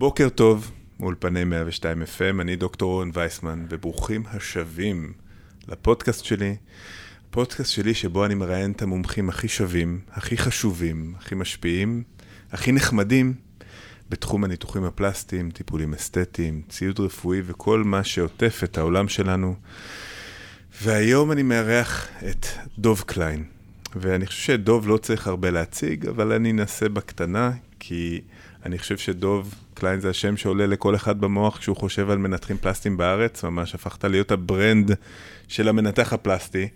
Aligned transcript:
בוקר 0.00 0.28
טוב, 0.28 0.70
מאולפני 1.00 1.44
102 1.44 2.02
FM, 2.02 2.40
אני 2.40 2.56
דוקטור 2.56 2.92
אורן 2.92 3.10
וייסמן, 3.14 3.66
וברוכים 3.68 4.22
השבים 4.26 5.12
לפודקאסט 5.68 6.24
שלי. 6.24 6.56
פודקאסט 7.30 7.72
שלי 7.72 7.94
שבו 7.94 8.24
אני 8.24 8.34
מראיין 8.34 8.72
את 8.72 8.82
המומחים 8.82 9.28
הכי 9.28 9.48
שווים, 9.48 10.00
הכי 10.10 10.38
חשובים, 10.38 11.14
הכי 11.18 11.34
משפיעים, 11.34 12.02
הכי 12.52 12.72
נחמדים 12.72 13.34
בתחום 14.10 14.44
הניתוחים 14.44 14.84
הפלסטיים, 14.84 15.50
טיפולים 15.50 15.94
אסתטיים, 15.94 16.62
ציוד 16.68 17.00
רפואי 17.00 17.42
וכל 17.46 17.84
מה 17.84 18.04
שעוטף 18.04 18.60
את 18.64 18.78
העולם 18.78 19.08
שלנו. 19.08 19.54
והיום 20.82 21.32
אני 21.32 21.42
מארח 21.42 22.08
את 22.30 22.46
דוב 22.78 23.04
קליין. 23.06 23.44
ואני 23.96 24.26
חושב 24.26 24.42
שדוב 24.42 24.88
לא 24.88 24.96
צריך 24.96 25.26
הרבה 25.26 25.50
להציג, 25.50 26.06
אבל 26.06 26.32
אני 26.32 26.50
אנסה 26.50 26.88
בקטנה, 26.88 27.50
כי 27.78 28.20
אני 28.66 28.78
חושב 28.78 28.98
שדוב 28.98 29.54
קליין 29.74 30.00
זה 30.00 30.10
השם 30.10 30.36
שעולה 30.36 30.66
לכל 30.66 30.94
אחד 30.94 31.20
במוח 31.20 31.58
כשהוא 31.58 31.76
חושב 31.76 32.10
על 32.10 32.18
מנתחים 32.18 32.56
פלסטיים 32.60 32.96
בארץ, 32.96 33.44
ממש 33.44 33.74
הפכת 33.74 34.04
להיות 34.04 34.32
ה 34.32 34.42
brand 34.42 34.94
של 35.48 35.68
המנתח 35.68 36.12
הפלסטי. 36.12 36.68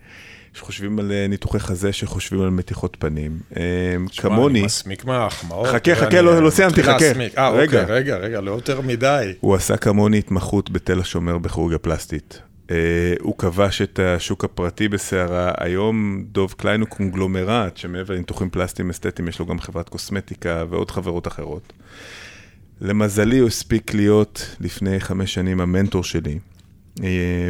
שחושבים 0.54 0.98
על 0.98 1.12
אה, 1.12 1.26
ניתוחי 1.28 1.58
חזה, 1.58 1.92
שחושבים 1.92 2.40
על 2.42 2.50
מתיחות 2.50 2.96
פנים. 3.00 3.38
אה, 3.56 3.62
כמוני... 4.16 4.58
אני 4.58 4.66
מסמיק 4.66 5.04
מההחמאות. 5.04 5.66
חכה, 5.66 5.94
חכה, 5.94 6.20
לא, 6.20 6.42
לא 6.42 6.50
סיימתי, 6.50 6.82
חכה. 6.82 7.04
אה, 7.38 7.50
רגע, 7.50 7.80
אוקיי, 7.80 7.96
רגע, 7.96 8.16
רגע, 8.16 8.40
לא 8.40 8.50
יותר 8.50 8.80
מדי. 8.80 9.32
הוא 9.40 9.54
עשה 9.54 9.76
כמוני 9.76 10.18
התמחות 10.18 10.70
בתל 10.70 11.00
השומר 11.00 11.38
בכירורגיה 11.38 11.78
פלסטית. 11.78 12.40
Uh, 12.68 12.70
הוא 13.20 13.38
כבש 13.38 13.82
את 13.82 13.98
השוק 13.98 14.44
הפרטי 14.44 14.88
בסערה. 14.88 15.52
היום 15.58 16.24
דוב 16.32 16.54
קליין 16.56 16.80
הוא 16.80 16.88
קונגלומרט, 16.88 17.76
שמעבר 17.76 18.14
לניתוחים 18.14 18.50
פלסטיים 18.50 18.90
אסתטיים, 18.90 19.28
יש 19.28 19.38
לו 19.38 19.46
גם 19.46 19.60
חברת 19.60 19.88
קוסמטיקה 19.88 20.64
ועוד 20.70 20.90
חברות 20.90 21.26
אחרות. 21.26 21.72
למזלי, 22.80 23.38
הוא 23.38 23.48
הספיק 23.48 23.94
להיות 23.94 24.56
לפני 24.60 25.00
חמש 25.00 25.34
שנים 25.34 25.60
המנטור 25.60 26.04
שלי, 26.04 26.38
uh, 26.98 27.02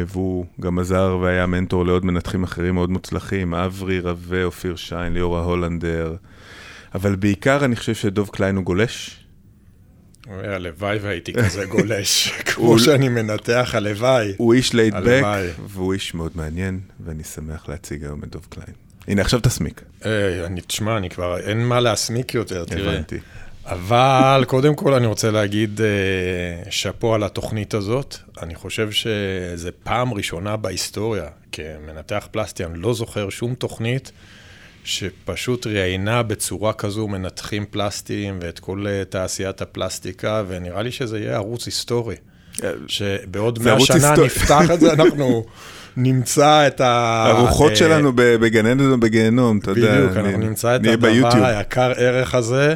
והוא 0.07 0.45
גם 0.61 0.79
עזר 0.79 1.17
והיה 1.21 1.45
מנטור 1.45 1.85
לעוד 1.85 2.05
מנתחים 2.05 2.43
אחרים 2.43 2.73
מאוד 2.73 2.89
מוצלחים, 2.89 3.53
אברי 3.53 3.99
רווה, 3.99 4.43
אופיר 4.43 4.75
שיין, 4.75 5.13
ליאורה 5.13 5.43
הולנדר. 5.43 6.15
אבל 6.95 7.15
בעיקר 7.15 7.65
אני 7.65 7.75
חושב 7.75 7.93
שדוב 7.93 8.29
קליין 8.29 8.55
הוא 8.55 8.63
גולש, 8.63 9.24
הלוואי 10.29 10.97
והייתי 10.97 11.33
כזה 11.33 11.65
גולש, 11.65 12.27
כמו 12.53 12.79
שאני 12.79 13.09
מנתח, 13.09 13.71
הלוואי. 13.73 14.33
הוא 14.37 14.53
איש 14.53 14.73
laid 14.73 14.95
back, 14.95 15.23
והוא 15.67 15.93
איש 15.93 16.13
מאוד 16.13 16.31
מעניין, 16.35 16.79
ואני 17.05 17.23
שמח 17.23 17.69
להציג 17.69 18.03
היום 18.03 18.23
את 18.23 18.29
דוב 18.29 18.47
קליין. 18.49 18.73
הנה, 19.07 19.21
עכשיו 19.21 19.39
תסמיק. 19.39 19.81
אני, 20.45 20.61
תשמע, 20.61 20.97
אני 20.97 21.09
כבר, 21.09 21.39
אין 21.39 21.65
מה 21.65 21.79
להסמיק 21.79 22.33
יותר, 22.33 22.65
תראה. 22.65 22.93
הבנתי. 22.93 23.17
אבל 23.65 24.43
קודם 24.47 24.75
כל 24.75 24.93
אני 24.93 25.05
רוצה 25.05 25.31
להגיד 25.31 25.81
אה, 25.81 26.71
שאפו 26.71 27.15
על 27.15 27.23
התוכנית 27.23 27.73
הזאת. 27.73 28.15
אני 28.41 28.55
חושב 28.55 28.91
שזו 28.91 29.69
פעם 29.83 30.13
ראשונה 30.13 30.57
בהיסטוריה, 30.57 31.25
כמנתח 31.51 32.27
פלסטי, 32.31 32.65
אני 32.65 32.79
לא 32.79 32.93
זוכר 32.93 33.29
שום 33.29 33.55
תוכנית 33.55 34.11
שפשוט 34.85 35.67
ראיינה 35.67 36.23
בצורה 36.23 36.73
כזו 36.73 37.07
מנתחים 37.07 37.65
פלסטיים 37.69 38.39
ואת 38.41 38.59
כל 38.59 38.85
אה, 38.87 39.03
תעשיית 39.09 39.61
הפלסטיקה, 39.61 40.43
ונראה 40.47 40.81
לי 40.81 40.91
שזה 40.91 41.19
יהיה 41.19 41.35
ערוץ 41.35 41.65
היסטורי. 41.65 42.15
אה, 42.63 42.69
שבעוד 42.87 43.59
מאה 43.63 43.79
שנה 43.79 44.15
נפתח 44.25 44.71
את 44.73 44.79
זה, 44.79 44.93
אנחנו 44.93 45.45
נמצא 45.97 46.67
את 46.67 46.81
ה... 46.81 47.23
הרוחות 47.27 47.71
אה, 47.71 47.75
שלנו 47.75 48.11
בגן 48.15 48.65
עדן 48.65 48.91
ובגיהנום, 48.91 49.57
אתה 49.57 49.71
יודע. 49.71 49.95
בדיוק, 49.95 50.17
אנחנו 50.17 50.37
נמצא 50.37 50.75
את 50.75 50.81
הדבר 50.85 51.45
היקר 51.45 51.91
ערך 51.97 52.35
הזה. 52.35 52.73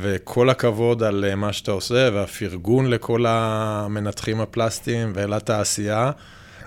וכל 0.00 0.50
הכבוד 0.50 1.02
על 1.02 1.34
מה 1.34 1.52
שאתה 1.52 1.72
עושה, 1.72 2.08
והפרגון 2.12 2.90
לכל 2.90 3.24
המנתחים 3.28 4.40
הפלסטיים 4.40 5.12
ולתעשייה. 5.14 6.10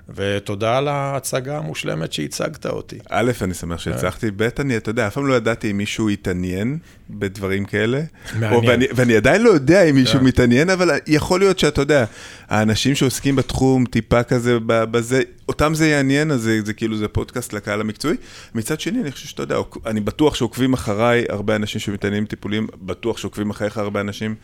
ותודה 0.10 0.78
על 0.78 0.88
ההצגה 0.88 1.58
המושלמת 1.58 2.14
שהצגת 2.14 2.66
אותי. 2.66 2.98
א', 3.10 3.32
אני 3.42 3.54
שמח 3.54 3.80
שהצלחתי, 3.80 4.32
ב', 4.32 4.48
אני, 4.60 4.78
אתה 4.78 4.90
יודע, 4.90 5.08
אף 5.08 5.14
פעם 5.14 5.28
לא 5.28 5.34
ידעתי 5.34 5.72
אם 5.72 5.78
מישהו 5.78 6.10
יתעניין 6.10 6.78
בדברים 7.10 7.66
כאלה. 7.66 8.02
מעניין. 8.40 8.66
ואני, 8.70 8.86
ואני 8.96 9.16
עדיין 9.16 9.42
לא 9.42 9.50
יודע 9.50 9.84
אם 9.84 9.96
מישהו 9.96 10.20
כן. 10.20 10.26
מתעניין, 10.26 10.70
אבל 10.70 10.92
יכול 11.08 11.40
להיות 11.40 11.60
שאתה 11.60 11.82
יודע, 11.82 12.06
האנשים 12.48 12.96
שעוסקים 12.96 13.36
בתחום 13.36 13.86
טיפה 13.86 14.24
כזה, 14.24 14.58
בזה, 14.66 15.22
אותם 15.50 15.74
זה 15.74 15.88
יעניין, 15.88 16.32
אז 16.32 16.42
זה, 16.42 16.60
זה 16.66 16.74
כאילו, 16.74 16.98
זה 16.98 17.08
פודקאסט 17.08 17.54
לקהל 17.54 17.82
המקצועי. 17.82 18.16
מצד 18.56 18.80
שני, 18.80 19.02
אני 19.02 19.12
חושב 19.12 19.28
שאתה 19.28 19.44
יודע, 19.44 19.58
אני 19.86 20.00
בטוח 20.00 20.36
שעוקבים 20.36 20.74
אחריי 20.74 21.26
הרבה 21.30 21.56
אנשים 21.56 21.82
שמתעניינים 21.82 22.26
טיפולים, 22.26 22.68
בטוח 22.82 23.18
שעוקבים 23.18 23.50
אחריך 23.50 23.78
הרבה 23.78 24.02
אנשים, 24.02 24.36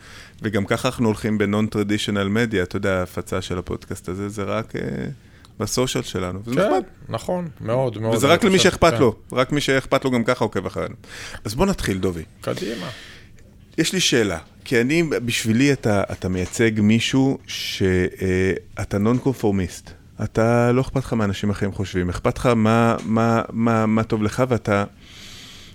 וגם 0.42 0.64
ככה 0.64 0.88
אנחנו 0.88 1.06
הולכים 1.06 1.38
בנון 1.38 1.66
טרדישיונל 1.66 2.28
מדיה, 2.28 2.62
אתה 2.62 2.76
יודע, 2.76 2.92
ההפצה 2.92 3.42
של 3.42 3.58
הפודקאסט 3.58 4.08
הזה, 4.08 4.28
זה 4.28 4.42
רק... 4.42 4.72
בסושיאל 5.60 6.04
שלנו, 6.04 6.40
וזה 6.44 6.56
כן, 6.56 6.66
נחמד. 6.66 6.82
נכון, 7.08 7.48
מאוד, 7.60 7.98
מאוד. 7.98 8.14
וזה 8.14 8.26
רק 8.26 8.44
למי 8.44 8.58
שאכפת 8.58 8.92
כן. 8.92 9.00
לו, 9.00 9.14
רק 9.32 9.52
מי 9.52 9.60
שאכפת 9.60 10.04
לו 10.04 10.10
גם 10.10 10.24
ככה 10.24 10.44
עוקב 10.44 10.66
אחרינו. 10.66 10.94
אז 11.44 11.54
בוא 11.54 11.66
נתחיל, 11.66 11.98
דובי. 11.98 12.22
קדימה. 12.40 12.86
יש 13.78 13.92
לי 13.92 14.00
שאלה, 14.00 14.38
כי 14.64 14.80
אני, 14.80 15.02
בשבילי 15.02 15.72
אתה, 15.72 16.02
אתה 16.12 16.28
מייצג 16.28 16.70
מישהו 16.80 17.38
שאתה 17.46 18.98
נון 18.98 19.18
קונפורמיסט. 19.18 19.90
אתה, 20.24 20.72
לא 20.72 20.80
אכפת 20.80 20.96
לך 20.96 21.12
מה 21.12 21.24
אנשים 21.24 21.50
אחרים 21.50 21.72
חושבים, 21.72 22.08
אכפת 22.08 22.38
לך 22.38 22.46
מה, 22.46 22.96
מה, 23.04 23.42
מה, 23.52 23.86
מה 23.86 24.02
טוב 24.02 24.22
לך, 24.22 24.42
ואתה 24.48 24.84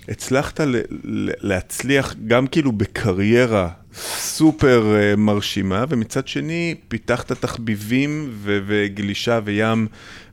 הצלחת 0.10 0.60
ל, 0.60 0.76
ל, 1.04 1.30
להצליח 1.40 2.16
גם 2.28 2.48
כאילו 2.48 2.72
בקריירה 2.72 3.70
סופר 4.18 4.84
uh, 4.84 5.20
מרשימה, 5.20 5.86
ומצד 5.90 6.28
שני 6.28 6.76
פיתחת 6.88 7.32
תחביבים 7.32 8.30
ו- 8.34 8.60
וגלישה 8.68 9.40
וים 9.44 9.88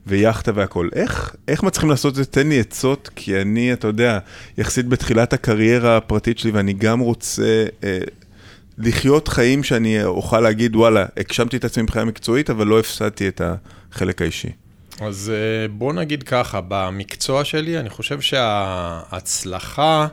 ויאכטה 0.07 0.51
והכל. 0.55 0.89
איך, 0.95 1.35
איך 1.47 1.63
מצליחים 1.63 1.89
לעשות 1.89 2.11
את 2.11 2.15
זה? 2.15 2.25
תן 2.25 2.49
לי 2.49 2.59
עצות, 2.59 3.09
כי 3.15 3.41
אני, 3.41 3.73
אתה 3.73 3.87
יודע, 3.87 4.19
יחסית 4.57 4.87
בתחילת 4.87 5.33
הקריירה 5.33 5.97
הפרטית 5.97 6.39
שלי, 6.39 6.51
ואני 6.51 6.73
גם 6.73 6.99
רוצה 6.99 7.65
uh, 7.81 7.85
לחיות 8.77 9.27
חיים 9.27 9.63
שאני 9.63 10.03
אוכל 10.03 10.39
להגיד, 10.39 10.75
וואלה, 10.75 11.05
הגשמתי 11.17 11.57
את 11.57 11.65
עצמי 11.65 11.83
מבחינה 11.83 12.05
מקצועית, 12.05 12.49
אבל 12.49 12.67
לא 12.67 12.79
הפסדתי 12.79 13.27
את 13.27 13.41
החלק 13.91 14.21
האישי. 14.21 14.49
אז 15.01 15.31
uh, 15.31 15.71
בוא 15.71 15.93
נגיד 15.93 16.23
ככה, 16.23 16.59
במקצוע 16.67 17.43
שלי, 17.45 17.79
אני 17.79 17.89
חושב 17.89 18.21
שההצלחה... 18.21 20.07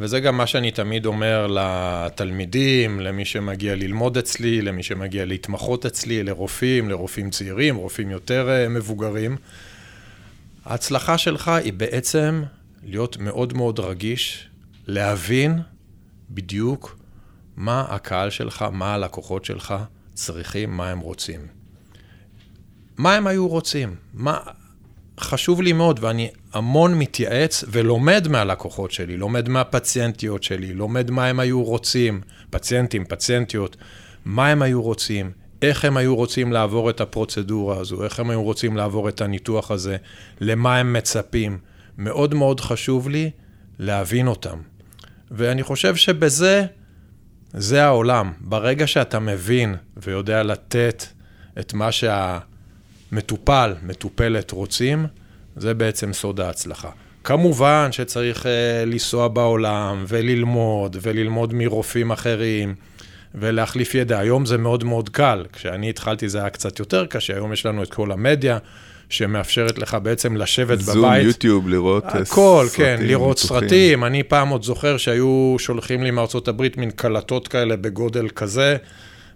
וזה 0.00 0.20
גם 0.20 0.36
מה 0.36 0.46
שאני 0.46 0.70
תמיד 0.70 1.06
אומר 1.06 1.46
לתלמידים, 1.46 3.00
למי 3.00 3.24
שמגיע 3.24 3.74
ללמוד 3.74 4.18
אצלי, 4.18 4.62
למי 4.62 4.82
שמגיע 4.82 5.24
להתמחות 5.24 5.86
אצלי, 5.86 6.22
לרופאים, 6.22 6.88
לרופאים 6.88 7.30
צעירים, 7.30 7.76
רופאים 7.76 8.10
יותר 8.10 8.48
uh, 8.48 8.68
מבוגרים. 8.68 9.36
ההצלחה 10.64 11.18
שלך 11.18 11.48
היא 11.48 11.72
בעצם 11.72 12.42
להיות 12.84 13.16
מאוד 13.16 13.56
מאוד 13.56 13.80
רגיש, 13.80 14.48
להבין 14.86 15.58
בדיוק 16.30 16.98
מה 17.56 17.84
הקהל 17.88 18.30
שלך, 18.30 18.64
מה 18.72 18.94
הלקוחות 18.94 19.44
שלך 19.44 19.74
צריכים, 20.14 20.76
מה 20.76 20.90
הם 20.90 21.00
רוצים. 21.00 21.40
מה 22.96 23.14
הם 23.14 23.26
היו 23.26 23.48
רוצים? 23.48 23.94
מה, 24.14 24.38
חשוב 25.20 25.62
לי 25.62 25.72
מאוד, 25.72 25.98
ואני 26.02 26.30
המון 26.52 26.98
מתייעץ 26.98 27.64
ולומד 27.68 28.28
מהלקוחות 28.28 28.90
שלי, 28.90 29.16
לומד 29.16 29.48
מהפציינטיות 29.48 30.42
שלי, 30.42 30.74
לומד 30.74 31.10
מה 31.10 31.26
הם 31.26 31.40
היו 31.40 31.62
רוצים, 31.62 32.20
פציינטים, 32.50 33.04
פציינטיות, 33.04 33.76
מה 34.24 34.48
הם 34.48 34.62
היו 34.62 34.82
רוצים, 34.82 35.30
איך 35.62 35.84
הם 35.84 35.96
היו 35.96 36.16
רוצים 36.16 36.52
לעבור 36.52 36.90
את 36.90 37.00
הפרוצדורה 37.00 37.78
הזו, 37.78 38.04
איך 38.04 38.20
הם 38.20 38.30
היו 38.30 38.42
רוצים 38.42 38.76
לעבור 38.76 39.08
את 39.08 39.20
הניתוח 39.20 39.70
הזה, 39.70 39.96
למה 40.40 40.78
הם 40.78 40.92
מצפים. 40.92 41.58
מאוד 41.98 42.34
מאוד 42.34 42.60
חשוב 42.60 43.08
לי 43.08 43.30
להבין 43.78 44.26
אותם. 44.26 44.58
ואני 45.30 45.62
חושב 45.62 45.96
שבזה, 45.96 46.64
זה 47.52 47.84
העולם. 47.84 48.32
ברגע 48.40 48.86
שאתה 48.86 49.18
מבין 49.18 49.74
ויודע 49.96 50.42
לתת 50.42 51.04
את 51.58 51.74
מה 51.74 51.92
שה... 51.92 52.38
מטופל, 53.12 53.74
מטופלת 53.82 54.50
רוצים, 54.50 55.06
זה 55.56 55.74
בעצם 55.74 56.12
סוד 56.12 56.40
ההצלחה. 56.40 56.90
כמובן 57.24 57.88
שצריך 57.92 58.42
uh, 58.42 58.46
לנסוע 58.86 59.28
בעולם 59.28 60.04
וללמוד, 60.08 60.96
וללמוד 61.02 61.54
מרופאים 61.54 62.10
אחרים, 62.10 62.74
ולהחליף 63.34 63.94
ידע. 63.94 64.18
היום 64.18 64.46
זה 64.46 64.58
מאוד 64.58 64.84
מאוד 64.84 65.08
קל. 65.08 65.44
כשאני 65.52 65.90
התחלתי 65.90 66.28
זה 66.28 66.38
היה 66.38 66.50
קצת 66.50 66.78
יותר 66.78 67.06
קשה, 67.06 67.34
היום 67.34 67.52
יש 67.52 67.66
לנו 67.66 67.82
את 67.82 67.94
כל 67.94 68.12
המדיה. 68.12 68.58
שמאפשרת 69.10 69.78
לך 69.78 69.96
בעצם 70.02 70.36
לשבת 70.36 70.80
זום, 70.80 70.98
בבית. 70.98 71.20
זום, 71.20 71.28
יוטיוב, 71.28 71.68
לראות 71.68 72.04
הכל, 72.04 72.24
סרטים. 72.24 72.32
הכל, 72.32 72.66
כן, 72.74 72.96
לראות 73.00 73.40
מתוחים. 73.44 73.60
סרטים. 73.60 74.04
אני 74.04 74.22
פעם 74.22 74.48
עוד 74.48 74.62
זוכר 74.62 74.96
שהיו 74.96 75.56
שולחים 75.58 76.02
לי 76.02 76.10
מארצות 76.10 76.48
הברית 76.48 76.76
מין 76.76 76.90
קלטות 76.90 77.48
כאלה 77.48 77.76
בגודל 77.76 78.28
כזה, 78.28 78.76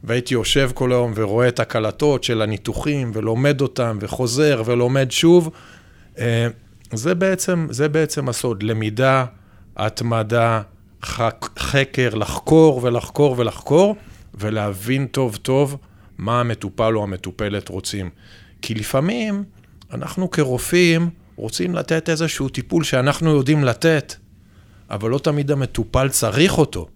והייתי 0.04 0.34
יושב 0.34 0.70
כל 0.74 0.92
היום 0.92 1.12
ורואה 1.16 1.48
את 1.48 1.60
הקלטות 1.60 2.24
של 2.24 2.42
הניתוחים, 2.42 3.10
ולומד 3.14 3.60
אותם, 3.60 3.98
וחוזר 4.00 4.62
ולומד 4.66 5.10
שוב. 5.10 5.50
אה, 6.18 6.46
זה 6.92 7.14
בעצם, 7.14 7.66
זה 7.70 7.88
בעצם 7.88 8.28
הסוד, 8.28 8.62
למידה, 8.62 9.24
התמדה, 9.76 10.62
חקר, 11.58 12.14
לחקור 12.14 12.80
ולחקור 12.82 13.34
ולחקור, 13.38 13.96
ולהבין 14.34 15.06
טוב 15.06 15.36
טוב 15.36 15.76
מה 16.18 16.40
המטופל 16.40 16.96
או 16.96 17.02
המטופלת 17.02 17.68
רוצים. 17.68 18.10
כי 18.62 18.74
לפעמים 18.74 19.44
אנחנו 19.92 20.30
כרופאים 20.30 21.10
רוצים 21.36 21.74
לתת 21.74 22.08
איזשהו 22.08 22.48
טיפול 22.48 22.84
שאנחנו 22.84 23.30
יודעים 23.30 23.64
לתת, 23.64 24.14
אבל 24.90 25.10
לא 25.10 25.18
תמיד 25.18 25.50
המטופל 25.50 26.08
צריך 26.08 26.58
אותו. 26.58 26.88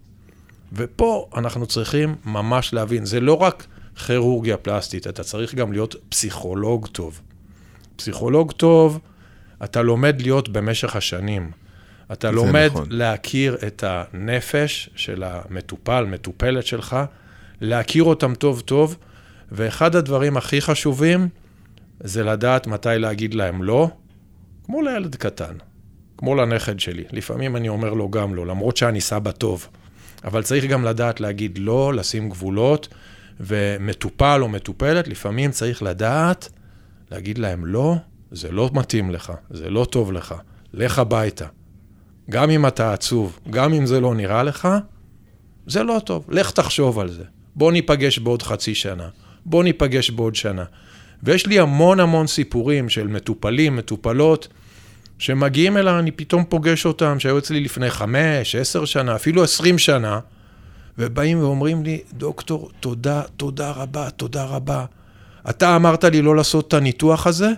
ופה 0.73 1.29
אנחנו 1.35 1.65
צריכים 1.65 2.15
ממש 2.25 2.73
להבין, 2.73 3.05
זה 3.05 3.19
לא 3.19 3.33
רק 3.33 3.67
כירורגיה 4.05 4.57
פלסטית, 4.57 5.07
אתה 5.07 5.23
צריך 5.23 5.55
גם 5.55 5.71
להיות 5.71 5.95
פסיכולוג 6.09 6.87
טוב. 6.87 7.21
פסיכולוג 7.95 8.51
טוב, 8.51 8.99
אתה 9.63 9.81
לומד 9.81 10.21
להיות 10.21 10.49
במשך 10.49 10.95
השנים. 10.95 11.51
אתה 12.11 12.31
לומד 12.31 12.69
נכון. 12.71 12.87
להכיר 12.89 13.57
את 13.67 13.83
הנפש 13.87 14.89
של 14.95 15.23
המטופל, 15.23 16.05
מטופלת 16.05 16.65
שלך, 16.65 16.97
להכיר 17.61 18.03
אותם 18.03 18.35
טוב 18.35 18.59
טוב, 18.59 18.97
ואחד 19.51 19.95
הדברים 19.95 20.37
הכי 20.37 20.61
חשובים 20.61 21.29
זה 21.99 22.23
לדעת 22.23 22.67
מתי 22.67 22.89
להגיד 22.97 23.33
להם 23.33 23.63
לא, 23.63 23.89
כמו 24.65 24.81
לילד 24.81 25.15
קטן, 25.15 25.53
כמו 26.17 26.35
לנכד 26.35 26.79
שלי. 26.79 27.03
לפעמים 27.11 27.55
אני 27.55 27.69
אומר 27.69 27.93
לו 27.93 28.09
גם 28.09 28.35
לא, 28.35 28.47
למרות 28.47 28.77
שאני 28.77 29.01
סבא 29.01 29.31
טוב. 29.31 29.67
אבל 30.23 30.43
צריך 30.43 30.65
גם 30.65 30.83
לדעת 30.83 31.19
להגיד 31.19 31.57
לא, 31.57 31.93
לשים 31.93 32.29
גבולות, 32.29 32.87
ומטופל 33.39 34.39
או 34.41 34.49
מטופלת, 34.49 35.07
לפעמים 35.07 35.51
צריך 35.51 35.83
לדעת 35.83 36.49
להגיד 37.11 37.37
להם 37.37 37.65
לא, 37.65 37.95
זה 38.31 38.51
לא 38.51 38.69
מתאים 38.73 39.11
לך, 39.11 39.33
זה 39.49 39.69
לא 39.69 39.85
טוב 39.85 40.11
לך, 40.11 40.35
לך 40.73 40.99
הביתה. 40.99 41.45
גם 42.29 42.49
אם 42.49 42.67
אתה 42.67 42.93
עצוב, 42.93 43.39
גם 43.49 43.73
אם 43.73 43.85
זה 43.85 43.99
לא 43.99 44.15
נראה 44.15 44.43
לך, 44.43 44.67
זה 45.67 45.83
לא 45.83 46.01
טוב, 46.05 46.25
לך 46.29 46.51
תחשוב 46.51 46.99
על 46.99 47.09
זה. 47.09 47.23
בוא 47.55 47.71
ניפגש 47.71 48.19
בעוד 48.19 48.43
חצי 48.43 48.75
שנה, 48.75 49.07
בוא 49.45 49.63
ניפגש 49.63 50.09
בעוד 50.09 50.35
שנה. 50.35 50.63
ויש 51.23 51.47
לי 51.47 51.59
המון 51.59 51.99
המון 51.99 52.27
סיפורים 52.27 52.89
של 52.89 53.07
מטופלים, 53.07 53.75
מטופלות, 53.75 54.47
שמגיעים 55.17 55.77
אליי, 55.77 55.99
אני 55.99 56.11
פתאום 56.11 56.43
פוגש 56.49 56.85
אותם, 56.85 57.19
שהיו 57.19 57.37
אצלי 57.37 57.59
לפני 57.59 57.89
חמש, 57.89 58.55
עשר 58.55 58.85
שנה, 58.85 59.15
אפילו 59.15 59.43
עשרים 59.43 59.77
שנה, 59.77 60.19
ובאים 60.97 61.39
ואומרים 61.39 61.83
לי, 61.83 62.01
דוקטור, 62.13 62.69
תודה, 62.79 63.21
תודה 63.37 63.71
רבה, 63.71 64.09
תודה 64.09 64.45
רבה. 64.45 64.85
אתה 65.49 65.75
אמרת 65.75 66.03
לי 66.03 66.21
לא 66.21 66.35
לעשות 66.35 66.67
את 66.67 66.73
הניתוח 66.73 67.27
הזה, 67.27 67.49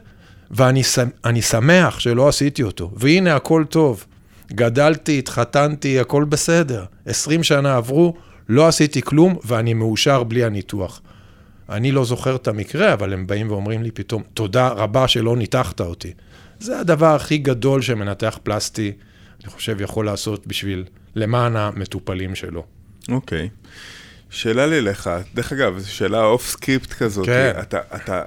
ואני 0.52 1.42
שמח 1.42 2.00
שלא 2.00 2.28
עשיתי 2.28 2.64
אותו. 2.64 2.92
והנה, 2.96 3.36
הכל 3.36 3.64
טוב. 3.70 4.06
גדלתי, 4.52 5.20
התחתנתי, 5.20 6.00
הכל 6.00 6.24
בסדר. 6.24 6.86
עשרים 7.06 7.44
שנה 7.44 7.76
עברו, 7.78 8.14
לא 8.50 8.68
עשיתי 8.68 9.02
כלום, 9.02 9.38
ואני 9.46 9.74
מאושר 9.74 10.24
בלי 10.24 10.44
הניתוח. 10.44 11.02
אני 11.70 11.92
לא 11.92 12.06
זוכר 12.06 12.36
את 12.36 12.48
המקרה, 12.48 12.94
אבל 12.94 13.14
הם 13.14 13.28
באים 13.28 13.52
ואומרים 13.52 13.84
לי 13.84 13.92
פתאום, 13.92 14.24
תודה 14.34 14.68
רבה 14.68 15.08
שלא 15.08 15.38
ניתחת 15.38 15.82
אותי. 15.82 16.14
זה 16.60 16.80
הדבר 16.80 17.16
הכי 17.16 17.38
גדול 17.38 17.82
שמנתח 17.82 18.40
פלסטי, 18.44 18.92
אני 19.44 19.50
חושב, 19.52 19.82
יכול 19.82 20.06
לעשות 20.06 20.48
בשביל, 20.48 20.84
למען 21.16 21.56
המטופלים 21.56 22.36
שלו. 22.36 22.66
אוקיי. 23.10 23.50
Okay. 23.54 23.68
שאלה 24.30 24.66
לי 24.66 24.82
לך, 24.82 25.10
דרך 25.34 25.54
אגב, 25.54 25.80
זו 25.80 25.92
שאלה 25.92 26.24
off 26.24 26.48
script 26.48 26.94
כזאת. 26.94 27.26
כן. 27.26 27.52
אתה, 27.62 27.80
אתה 27.96 28.24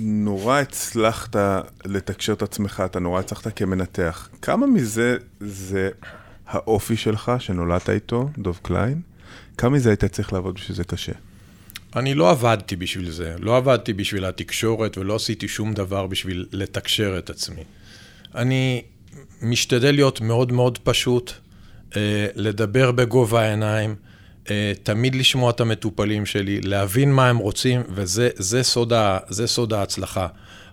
נורא 0.00 0.60
הצלחת 0.60 1.36
לתקשר 1.84 2.32
את 2.32 2.42
עצמך, 2.42 2.82
אתה 2.84 2.98
נורא 3.00 3.20
הצלחת 3.20 3.56
כמנתח. 3.56 4.28
כמה 4.42 4.66
מזה 4.66 5.16
זה 5.40 5.90
האופי 6.46 6.96
שלך, 6.96 7.32
שנולדת 7.38 7.90
איתו, 7.90 8.30
דוב 8.38 8.60
קליין? 8.62 9.00
כמה 9.58 9.70
מזה 9.70 9.90
היית 9.90 10.04
צריך 10.04 10.32
לעבוד 10.32 10.54
בשביל 10.54 10.76
זה 10.76 10.84
קשה? 10.84 11.12
אני 11.96 12.14
לא 12.14 12.30
עבדתי 12.30 12.76
בשביל 12.76 13.10
זה, 13.10 13.34
לא 13.38 13.56
עבדתי 13.56 13.92
בשביל 13.92 14.24
התקשורת 14.24 14.98
ולא 14.98 15.14
עשיתי 15.14 15.48
שום 15.48 15.74
דבר 15.74 16.06
בשביל 16.06 16.46
לתקשר 16.52 17.18
את 17.18 17.30
עצמי. 17.30 17.62
אני 18.34 18.82
משתדל 19.42 19.94
להיות 19.94 20.20
מאוד 20.20 20.52
מאוד 20.52 20.78
פשוט, 20.78 21.32
אה, 21.96 22.26
לדבר 22.34 22.92
בגובה 22.92 23.40
העיניים, 23.40 23.94
תמיד 24.82 25.14
לשמוע 25.14 25.50
את 25.50 25.60
המטופלים 25.60 26.26
שלי, 26.26 26.60
להבין 26.60 27.12
מה 27.12 27.28
הם 27.28 27.36
רוצים, 27.36 27.82
וזה 27.88 28.28
זה 28.36 28.62
סוד, 28.62 28.92
ה, 28.92 29.18
זה 29.28 29.46
סוד 29.46 29.72
ההצלחה. 29.72 30.26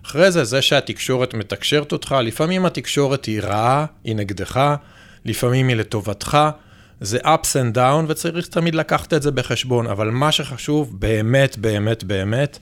אחרי 0.06 0.30
זה, 0.30 0.44
זה 0.44 0.62
שהתקשורת 0.62 1.34
מתקשרת 1.34 1.92
אותך, 1.92 2.14
לפעמים 2.22 2.66
התקשורת 2.66 3.24
היא 3.24 3.40
רעה, 3.40 3.86
היא 4.04 4.16
נגדך, 4.16 4.74
לפעמים 5.24 5.68
היא 5.68 5.76
לטובתך. 5.76 6.38
זה 7.00 7.18
ups 7.18 7.52
and 7.52 7.76
down, 7.76 8.04
וצריך 8.08 8.46
תמיד 8.46 8.74
לקחת 8.74 9.14
את 9.14 9.22
זה 9.22 9.30
בחשבון, 9.30 9.86
אבל 9.86 10.10
מה 10.10 10.32
שחשוב 10.32 11.00
באמת, 11.00 11.58
באמת, 11.58 12.04
באמת, 12.04 12.58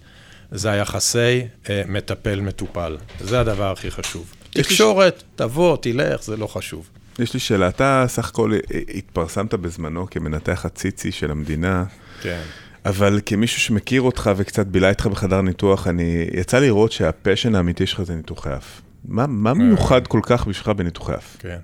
זה 0.50 0.70
היחסי 0.70 1.42
אה, 1.70 1.82
מטפל-מטופל. 1.88 2.96
זה 3.20 3.40
הדבר 3.40 3.72
הכי 3.72 3.90
חשוב. 3.90 4.34
תקשורת. 4.50 5.22
תבוא, 5.36 5.76
תלך, 5.80 6.22
זה 6.22 6.36
לא 6.36 6.46
חשוב. 6.46 6.88
יש 7.18 7.34
לי 7.34 7.40
שאלה, 7.40 7.68
אתה 7.68 8.04
סך 8.08 8.28
הכל 8.28 8.52
התפרסמת 8.94 9.54
בזמנו 9.54 10.06
כמנתח 10.10 10.66
הציצי 10.66 11.12
של 11.12 11.30
המדינה. 11.30 11.84
כן. 12.22 12.40
אבל 12.84 13.20
כמישהו 13.26 13.60
שמכיר 13.60 14.02
אותך 14.02 14.30
וקצת 14.36 14.66
בילה 14.66 14.88
איתך 14.88 15.06
בחדר 15.06 15.40
ניתוח, 15.40 15.88
אני, 15.88 16.26
יצא 16.32 16.58
לי 16.58 16.66
לראות 16.66 16.92
שהפשן 16.92 17.54
האמיתי 17.54 17.86
שלך 17.86 18.02
זה 18.02 18.14
ניתוחי 18.14 18.54
אף. 18.56 18.80
מה, 19.04 19.26
מה 19.26 19.50
אה. 19.50 19.54
מיוחד 19.54 20.06
כל 20.06 20.20
כך 20.22 20.46
בשבילך 20.46 20.68
בניתוחי 20.68 21.14
אף? 21.14 21.36
כן. 21.38 21.58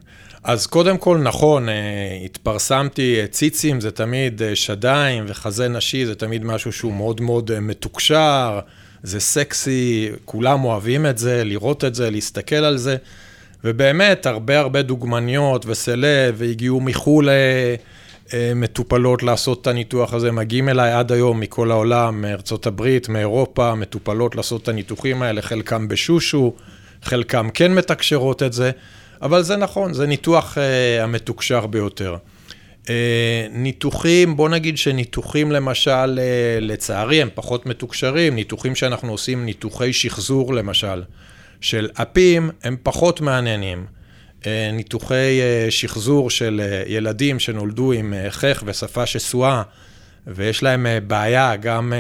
אז 0.45 0.67
קודם 0.67 0.99
כל, 0.99 1.19
נכון, 1.19 1.69
אה, 1.69 2.19
התפרסמתי, 2.25 3.21
אה, 3.21 3.27
ציצים 3.27 3.81
זה 3.81 3.91
תמיד 3.91 4.43
אה, 4.43 4.57
שדיים, 4.57 5.25
וחזה 5.29 5.69
נשי 5.69 6.07
זה 6.07 6.15
תמיד 6.15 6.45
משהו 6.45 6.73
שהוא 6.73 6.93
מאוד 6.93 7.21
מאוד 7.21 7.61
מתוקשר, 7.61 8.61
זה 9.03 9.21
סקסי, 9.21 10.11
כולם 10.25 10.65
אוהבים 10.65 11.07
את 11.07 11.19
זה, 11.19 11.45
לראות 11.45 11.85
את 11.85 11.95
זה, 11.95 12.11
להסתכל 12.11 12.57
על 12.57 12.79
זה, 12.79 12.97
ובאמת, 13.65 14.27
הרבה 14.27 14.59
הרבה 14.59 14.83
דוגמניות 14.83 15.67
וסלב, 15.67 16.35
והגיעו 16.39 16.81
מחו"ל 16.81 17.29
מטופלות 18.57 19.23
לעשות 19.23 19.63
את 19.63 19.67
הניתוח 19.67 20.15
הזה, 20.15 20.33
מגיעים 20.33 20.69
אליי 20.69 20.93
עד 20.93 21.13
היום 21.13 21.41
מכל 21.41 21.71
העולם, 21.71 22.23
מארצות 22.23 22.67
הברית, 22.67 23.09
מאירופה, 23.09 23.75
מטופלות 23.75 24.37
לעשות 24.37 24.63
את 24.63 24.69
הניתוחים 24.69 25.23
האלה, 25.23 25.43
חלקם 25.43 25.89
בשושו, 25.89 26.53
חלקם 27.03 27.49
כן 27.55 27.75
מתקשרות 27.75 28.43
את 28.43 28.53
זה. 28.53 28.71
אבל 29.23 29.43
זה 29.43 29.57
נכון, 29.57 29.93
זה 29.93 30.07
ניתוח 30.07 30.59
uh, 30.59 31.03
המתוקשר 31.03 31.67
ביותר. 31.67 32.17
Uh, 32.85 32.89
ניתוחים, 33.51 34.37
בוא 34.37 34.49
נגיד 34.49 34.79
שניתוחים 34.79 35.53
למשל, 35.53 36.19
uh, 36.19 36.61
לצערי, 36.61 37.23
הם 37.23 37.29
פחות 37.35 37.67
מתוקשרים, 37.67 38.35
ניתוחים 38.35 38.75
שאנחנו 38.75 39.13
עושים, 39.13 39.45
ניתוחי 39.45 39.93
שחזור 39.93 40.55
למשל, 40.55 41.03
של 41.61 41.89
אפים, 41.95 42.51
הם 42.63 42.77
פחות 42.83 43.21
מעניינים. 43.21 43.87
Uh, 44.41 44.45
ניתוחי 44.73 45.41
uh, 45.41 45.71
שחזור 45.71 46.31
של 46.31 46.61
uh, 46.61 46.89
ילדים 46.89 47.39
שנולדו 47.39 47.93
עם 47.93 48.15
חך 48.31 48.63
ושפה 48.67 49.07
שסועה, 49.07 49.63
ויש 50.27 50.63
להם 50.63 50.87
בעיה 51.07 51.57
גם 51.57 51.93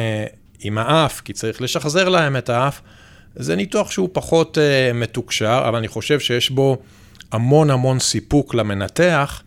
עם 0.61 0.79
האף, 0.79 1.21
כי 1.21 1.33
צריך 1.33 1.63
לשחזר 1.63 2.09
להם 2.09 2.37
את 2.37 2.49
האף, 2.49 2.81
זה 3.37 3.57
ניתוח 3.57 3.91
שהוא 3.91 4.09
פחות 4.13 4.59
מתוקשר, 4.95 5.65
אבל 5.69 5.79
אני 5.79 5.89
חושב 5.89 6.21
שיש 6.21 6.51
בו... 6.51 6.79
המון 7.33 7.71
המון 7.71 7.99
סיפוק 7.99 8.55
למנתח, 8.55 9.43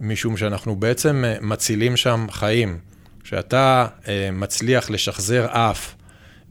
משום 0.00 0.36
שאנחנו 0.36 0.76
בעצם 0.76 1.24
אה, 1.24 1.36
מצילים 1.40 1.96
שם 1.96 2.26
חיים. 2.30 2.78
כשאתה 3.24 3.86
אה, 4.08 4.28
מצליח 4.32 4.90
לשחזר 4.90 5.46
אף 5.50 5.94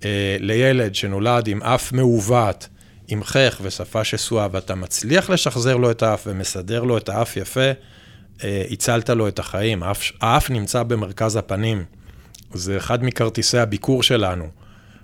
אה, 0.05 0.37
לילד 0.39 0.95
שנולד 0.95 1.47
עם 1.47 1.63
אף 1.63 1.91
מעוות, 1.91 2.67
עם 3.07 3.23
חך 3.23 3.59
ושפה 3.61 4.03
שסועה, 4.03 4.47
ואתה 4.51 4.75
מצליח 4.75 5.29
לשחזר 5.29 5.77
לו 5.77 5.91
את 5.91 6.03
האף 6.03 6.23
ומסדר 6.27 6.83
לו 6.83 6.97
את 6.97 7.09
האף 7.09 7.37
יפה, 7.37 7.71
הצלת 8.43 9.09
לו 9.09 9.27
את 9.27 9.39
החיים. 9.39 9.83
האף, 9.83 10.11
האף 10.21 10.49
נמצא 10.49 10.83
במרכז 10.83 11.35
הפנים. 11.35 11.83
זה 12.53 12.77
אחד 12.77 13.03
מכרטיסי 13.03 13.57
הביקור 13.57 14.03
שלנו. 14.03 14.47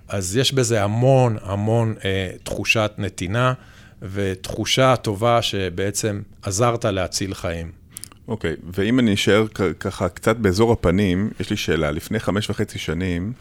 אז 0.08 0.36
יש 0.36 0.52
בזה 0.52 0.82
המון 0.82 1.36
המון 1.42 1.94
אה, 2.04 2.30
תחושת 2.42 2.92
נתינה. 2.98 3.52
ותחושה 4.12 4.96
טובה 4.96 5.42
שבעצם 5.42 6.22
עזרת 6.42 6.84
להציל 6.84 7.34
חיים. 7.34 7.72
אוקיי, 8.28 8.52
okay, 8.52 8.66
ואם 8.74 8.98
אני 8.98 9.14
אשאר 9.14 9.46
ככה 9.80 10.08
קצת 10.08 10.36
באזור 10.36 10.72
הפנים, 10.72 11.30
יש 11.40 11.50
לי 11.50 11.56
שאלה. 11.56 11.90
לפני 11.90 12.20
חמש 12.20 12.50
וחצי 12.50 12.78
שנים, 12.78 13.32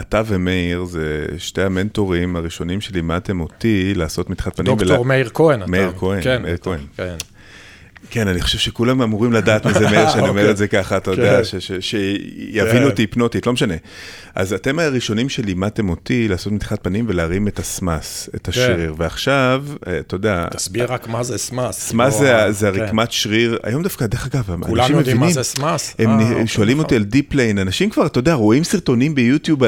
אתה 0.00 0.22
ומאיר, 0.26 0.84
זה 0.84 1.26
שתי 1.38 1.62
המנטורים 1.62 2.36
הראשונים 2.36 2.80
שלימדתם 2.80 3.40
אותי 3.40 3.92
לעשות 3.94 4.30
מתחת 4.30 4.56
פנים. 4.56 4.76
דוקטור 4.76 5.00
ולה... 5.00 5.08
מאיר 5.08 5.30
כהן. 5.34 5.70
מאיר 5.70 5.88
אתה... 5.88 5.98
כהן, 5.98 6.22
כן, 6.22 6.42
מאיר 6.42 6.56
כהן. 6.56 6.80
כן. 6.96 7.16
כן, 8.10 8.28
אני 8.28 8.40
חושב 8.40 8.58
שכולם 8.58 9.02
אמורים 9.02 9.32
לדעת 9.32 9.66
מזה, 9.66 9.80
מאיר, 9.90 10.10
שאני 10.10 10.28
אומר 10.28 10.40
אוקיי. 10.40 10.50
את 10.50 10.56
זה 10.56 10.68
ככה, 10.68 10.96
אתה 10.96 11.10
יודע, 11.10 11.40
כן. 11.44 11.80
שיבינו 11.80 12.70
כן. 12.70 12.84
אותי 12.84 13.02
היפנוטית, 13.02 13.46
לא 13.46 13.52
משנה. 13.52 13.74
אז 14.34 14.52
אתם 14.52 14.78
הראשונים 14.78 15.28
שלימדתם 15.28 15.88
אותי 15.88 16.28
לעשות 16.28 16.52
מתיחת 16.52 16.78
פנים 16.82 17.04
ולהרים 17.08 17.48
את 17.48 17.58
ה 17.58 17.70
SMAS, 17.70 18.30
את 18.34 18.48
השריר, 18.48 18.94
ועכשיו, 18.96 19.64
אה, 19.86 19.98
אתה 19.98 20.14
יודע, 20.14 20.46
תסביר 20.50 20.92
רק 20.92 21.08
מה 21.08 21.22
זה. 21.22 21.38
SMAS 21.38 22.20
לא, 22.20 22.50
זה 22.52 22.70
כן. 22.74 22.80
הרקמת 22.80 23.12
שריר, 23.12 23.58
היום 23.62 23.82
דווקא, 23.82 24.06
דרך 24.06 24.26
אגב, 24.26 24.50
אנשים 24.50 24.64
כולם 24.64 24.90
יודעים 24.90 25.16
מה 25.16 25.26
מבינים, 25.26 25.34
זה 25.34 25.42
SMAS. 25.42 25.94
הם 25.98 26.20
אה, 26.20 26.30
אוקיי, 26.30 26.46
שואלים 26.46 26.78
אותי 26.78 26.94
נכון. 26.94 27.04
על 27.04 27.10
deep 27.10 27.34
plane, 27.34 27.58
אנשים 27.58 27.90
כבר, 27.90 28.06
אתה 28.06 28.18
יודע, 28.18 28.34
רואים 28.34 28.64
סרטונים 28.64 29.14
ביוטיוב, 29.14 29.60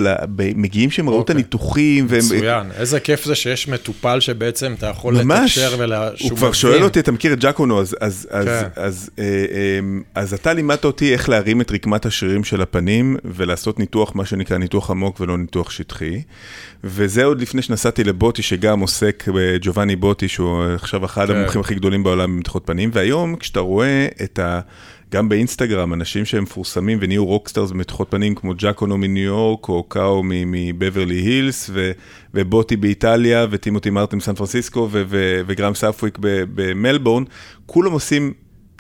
מגיעים 0.57 0.91
שהם 0.91 1.09
ראו 1.09 1.17
את 1.17 1.21
אוקיי. 1.21 1.35
הניתוחים, 1.35 2.07
והם... 2.09 2.19
מצוין. 2.19 2.67
איזה 2.79 3.01
כיף 3.01 3.25
זה 3.25 3.35
שיש 3.35 3.69
מטופל 3.69 4.21
שבעצם 4.21 4.75
אתה 4.79 4.87
יכול 4.87 5.23
ממש, 5.23 5.59
לתקשר 5.59 5.77
ולה... 5.79 6.09
הוא 6.09 6.17
שהוא 6.17 6.39
כבר. 6.39 6.53
שואל 6.53 6.85
אותי, 6.85 7.01
אתה 7.01 7.13
מכיר 7.13 7.33
את 7.33 7.39
ג'קונו, 7.41 7.81
אז, 7.81 8.18
אז, 8.31 8.49
אז, 8.49 8.63
כן. 8.63 8.69
אז, 8.77 9.11
אה, 9.19 9.25
אה, 9.25 9.81
אז 10.15 10.35
אתה 10.35 10.53
לימדת 10.53 10.85
אותי 10.85 11.13
איך 11.13 11.29
להרים 11.29 11.61
את 11.61 11.73
רקמת 11.73 12.07
השרירים 12.07 12.45
של 12.45 12.63
הפנים 12.63 13.17
ולעשות 13.25 13.79
ניתוח, 13.79 14.15
מה 14.15 14.25
שנקרא 14.25 14.59
ניתוח 14.59 14.91
עמוק 14.91 15.21
ולא 15.21 15.39
ניתוח 15.39 15.71
שטחי. 15.71 16.23
וזה 16.85 17.25
עוד 17.25 17.41
לפני 17.41 17.63
שנסעתי 17.63 18.05
לבוטי, 18.05 18.43
שגם 18.43 18.81
עוסק 18.81 19.29
בג'ובאני 19.35 19.97
בוטי, 19.97 20.29
שהוא 20.29 20.65
עכשיו 20.65 21.05
אחד 21.05 21.27
כן. 21.27 21.37
המומחים 21.37 21.61
הכי 21.61 21.75
גדולים 21.75 22.03
בעולם 22.03 22.37
במתיחות 22.37 22.63
פנים, 22.67 22.91
והיום 22.93 23.37
כשאתה 23.37 23.61
רואה 23.61 24.07
את 24.23 24.39
ה... 24.39 24.61
גם 25.11 25.29
באינסטגרם, 25.29 25.95
אנשים 25.95 26.25
שהם 26.25 26.43
מפורסמים 26.43 26.99
ונהיו 27.01 27.27
rockstars 27.27 27.71
במתיחות 27.71 28.11
פנים, 28.11 28.35
כמו 28.35 28.53
ג'קונו 28.59 28.99
מניו 28.99 29.25
יורק, 29.25 29.69
או 29.69 29.83
קאו 29.83 30.23
מבברלי 30.25 31.15
הילס, 31.15 31.71
ו- 31.73 31.93
ובוטי 32.35 32.77
באיטליה, 32.77 33.47
וטימותי 33.51 33.91
מרטין 33.91 34.17
מסן 34.17 34.35
פרנסיסקו, 34.35 34.89
ו- 34.93 35.03
ו- 35.09 35.41
וגרם 35.47 35.75
ספוויק 35.75 36.19
ב- 36.21 36.45
במלבורן, 36.55 37.25
כולם 37.67 37.93
עושים 37.93 38.33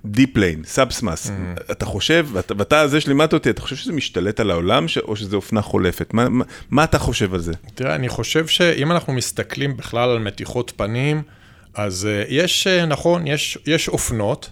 deep 0.04 0.36
plane, 0.36 0.62
sub-SMAS. 0.64 1.30
אתה 1.70 1.86
חושב, 1.86 2.26
ואתה, 2.32 2.54
ואתה 2.58 2.88
זה 2.88 3.00
שלימדת 3.00 3.32
אותי, 3.32 3.50
אתה 3.50 3.62
חושב 3.62 3.76
שזה 3.76 3.92
משתלט 3.92 4.40
על 4.40 4.50
העולם, 4.50 4.88
ש- 4.88 4.98
או 4.98 5.16
שזה 5.16 5.36
אופנה 5.36 5.62
חולפת? 5.62 6.14
מה, 6.14 6.28
מה, 6.28 6.44
מה 6.70 6.84
אתה 6.84 6.98
חושב 6.98 7.34
על 7.34 7.40
זה? 7.40 7.52
תראה, 7.74 7.94
אני 7.94 8.08
חושב 8.08 8.46
שאם 8.46 8.92
אנחנו 8.92 9.12
מסתכלים 9.12 9.76
בכלל 9.76 10.10
על 10.10 10.18
מתיחות 10.18 10.72
פנים, 10.76 11.22
אז 11.74 12.08
אה, 12.08 12.26
יש, 12.28 12.66
אה, 12.66 12.86
נכון, 12.86 13.26
יש, 13.26 13.58
יש 13.66 13.88
אופנות, 13.88 14.50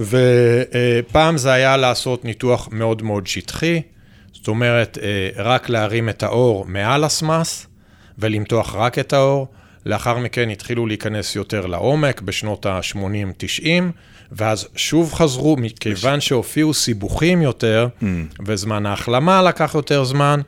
ופעם 0.00 1.38
זה 1.38 1.52
היה 1.52 1.76
לעשות 1.76 2.24
ניתוח 2.24 2.68
מאוד 2.72 3.02
מאוד 3.02 3.26
שטחי, 3.26 3.82
זאת 4.32 4.48
אומרת, 4.48 4.98
אה, 5.00 5.40
רק 5.40 5.68
להרים 5.68 6.08
את 6.08 6.22
האור 6.22 6.64
מעל 6.68 7.04
ה 7.04 7.14
SMAS, 7.14 7.66
ולמתוח 8.18 8.74
רק 8.74 8.98
את 8.98 9.12
האור. 9.12 9.48
לאחר 9.86 10.18
מכן 10.18 10.50
התחילו 10.50 10.86
להיכנס 10.86 11.36
יותר 11.36 11.66
לעומק 11.66 12.20
בשנות 12.20 12.66
ה-80-90, 12.66 13.66
ואז 14.32 14.68
שוב 14.76 15.12
חזרו, 15.12 15.56
מכיוון 15.56 16.20
שהופיעו 16.20 16.74
סיבוכים 16.74 17.42
יותר, 17.42 17.88
וזמן 18.46 18.86
ההחלמה 18.86 19.42
לקח 19.42 19.72
יותר 19.74 20.04
זמן, 20.04 20.40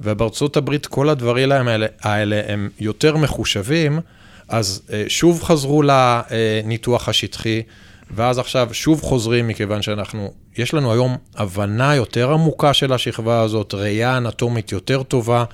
ובארצות 0.00 0.56
הברית 0.56 0.86
כל 0.86 1.08
הדברים 1.08 1.52
האלה, 1.52 1.86
האלה 2.02 2.42
הם 2.46 2.70
יותר 2.80 3.16
מחושבים, 3.16 4.00
אז 4.48 4.82
אה, 4.92 5.04
שוב 5.08 5.42
חזרו 5.42 5.82
לניתוח 5.82 7.08
השטחי, 7.08 7.62
ואז 8.10 8.38
עכשיו 8.38 8.68
שוב 8.72 9.02
חוזרים, 9.02 9.48
מכיוון 9.48 9.82
שאנחנו, 9.82 10.32
יש 10.58 10.74
לנו 10.74 10.92
היום 10.92 11.16
הבנה 11.36 11.94
יותר 11.94 12.32
עמוקה 12.32 12.74
של 12.74 12.92
השכבה 12.92 13.40
הזאת, 13.40 13.74
ראייה 13.74 14.16
אנטומית 14.16 14.72
יותר 14.72 15.02
טובה, 15.02 15.44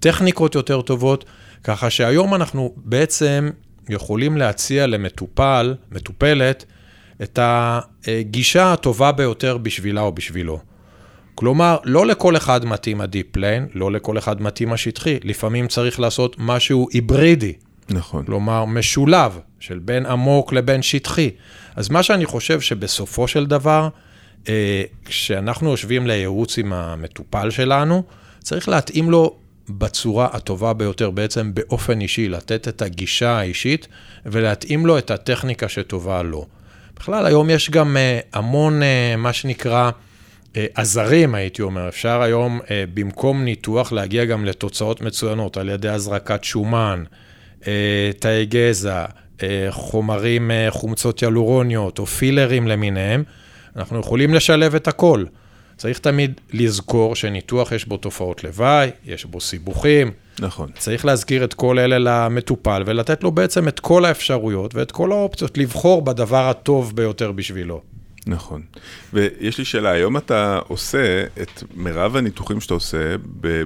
טכניקות 0.00 0.54
יותר 0.54 0.80
טובות, 0.80 1.24
ככה 1.64 1.90
שהיום 1.90 2.34
אנחנו 2.34 2.72
בעצם 2.76 3.50
יכולים 3.88 4.36
להציע 4.36 4.86
למטופל, 4.86 5.74
מטופלת, 5.92 6.64
את 7.22 7.38
הגישה 7.42 8.72
הטובה 8.72 9.12
ביותר 9.12 9.58
בשבילה 9.58 10.00
או 10.00 10.12
בשבילו. 10.12 10.60
כלומר, 11.34 11.76
לא 11.84 12.06
לכל 12.06 12.36
אחד 12.36 12.64
מתאים 12.64 13.00
ה 13.00 13.07
deep 13.07 13.36
plane, 13.36 13.66
לא 13.74 13.92
לכל 13.92 14.18
אחד 14.18 14.42
מתאים 14.42 14.72
השטחי, 14.72 15.18
לפעמים 15.24 15.68
צריך 15.68 16.00
לעשות 16.00 16.36
משהו 16.38 16.88
היברידי, 16.92 17.52
נכון. 17.90 18.24
כלומר 18.24 18.64
משולב, 18.64 19.38
של 19.60 19.78
בין 19.78 20.06
עמוק 20.06 20.52
לבין 20.52 20.82
שטחי. 20.82 21.30
אז 21.78 21.90
מה 21.90 22.02
שאני 22.02 22.26
חושב 22.26 22.60
שבסופו 22.60 23.28
של 23.28 23.46
דבר, 23.46 23.88
אה, 24.48 24.82
כשאנחנו 25.04 25.70
יושבים 25.70 26.06
לייעוץ 26.06 26.58
עם 26.58 26.72
המטופל 26.72 27.50
שלנו, 27.50 28.02
צריך 28.42 28.68
להתאים 28.68 29.10
לו 29.10 29.36
בצורה 29.68 30.28
הטובה 30.32 30.72
ביותר, 30.72 31.10
בעצם 31.10 31.54
באופן 31.54 32.00
אישי, 32.00 32.28
לתת 32.28 32.68
את 32.68 32.82
הגישה 32.82 33.30
האישית 33.30 33.88
ולהתאים 34.26 34.86
לו 34.86 34.98
את 34.98 35.10
הטכניקה 35.10 35.68
שטובה 35.68 36.22
לו. 36.22 36.46
בכלל, 36.96 37.26
היום 37.26 37.50
יש 37.50 37.70
גם 37.70 37.96
אה, 37.96 38.20
המון, 38.32 38.82
אה, 38.82 39.16
מה 39.16 39.32
שנקרא, 39.32 39.90
עזרים, 40.74 41.34
הייתי 41.34 41.62
אומר. 41.62 41.88
אפשר 41.88 42.22
היום, 42.22 42.60
במקום 42.94 43.44
ניתוח, 43.44 43.92
להגיע 43.92 44.24
גם 44.24 44.44
לתוצאות 44.44 45.00
מצוינות 45.00 45.56
על 45.56 45.68
ידי 45.68 45.88
הזרקת 45.88 46.44
שומן, 46.44 47.04
תאי 48.18 48.46
גזע, 48.46 49.04
חומרים, 49.70 50.50
אה, 50.50 50.66
חומצות 50.70 51.22
ילורוניות 51.22 51.98
או 51.98 52.06
פילרים 52.06 52.68
למיניהם. 52.68 53.22
אנחנו 53.76 53.98
יכולים 53.98 54.34
לשלב 54.34 54.74
את 54.74 54.88
הכל. 54.88 55.24
צריך 55.76 55.98
תמיד 55.98 56.40
לזכור 56.52 57.16
שניתוח 57.16 57.72
יש 57.72 57.88
בו 57.88 57.96
תופעות 57.96 58.44
לוואי, 58.44 58.90
יש 59.04 59.24
בו 59.24 59.40
סיבוכים. 59.40 60.10
נכון. 60.40 60.70
צריך 60.78 61.04
להזכיר 61.04 61.44
את 61.44 61.54
כל 61.54 61.78
אלה 61.78 61.98
למטופל 61.98 62.82
ולתת 62.86 63.22
לו 63.22 63.32
בעצם 63.32 63.68
את 63.68 63.80
כל 63.80 64.04
האפשרויות 64.04 64.74
ואת 64.74 64.92
כל 64.92 65.12
האופציות 65.12 65.58
לבחור 65.58 66.02
בדבר 66.02 66.48
הטוב 66.48 66.96
ביותר 66.96 67.32
בשבילו. 67.32 67.80
נכון. 68.26 68.62
ויש 69.12 69.58
לי 69.58 69.64
שאלה, 69.64 69.90
היום 69.90 70.16
אתה 70.16 70.60
עושה 70.68 71.24
את 71.42 71.62
מירב 71.74 72.16
הניתוחים 72.16 72.60
שאתה 72.60 72.74
עושה 72.74 73.16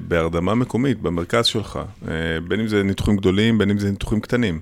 בהרדמה 0.08 0.54
מקומית, 0.54 1.00
במרכז 1.00 1.46
שלך, 1.46 1.78
אה, 2.08 2.12
בין 2.48 2.60
אם 2.60 2.68
זה 2.68 2.82
ניתוחים 2.82 3.16
גדולים, 3.16 3.58
בין 3.58 3.70
אם 3.70 3.78
זה 3.78 3.90
ניתוחים 3.90 4.20
קטנים. 4.20 4.60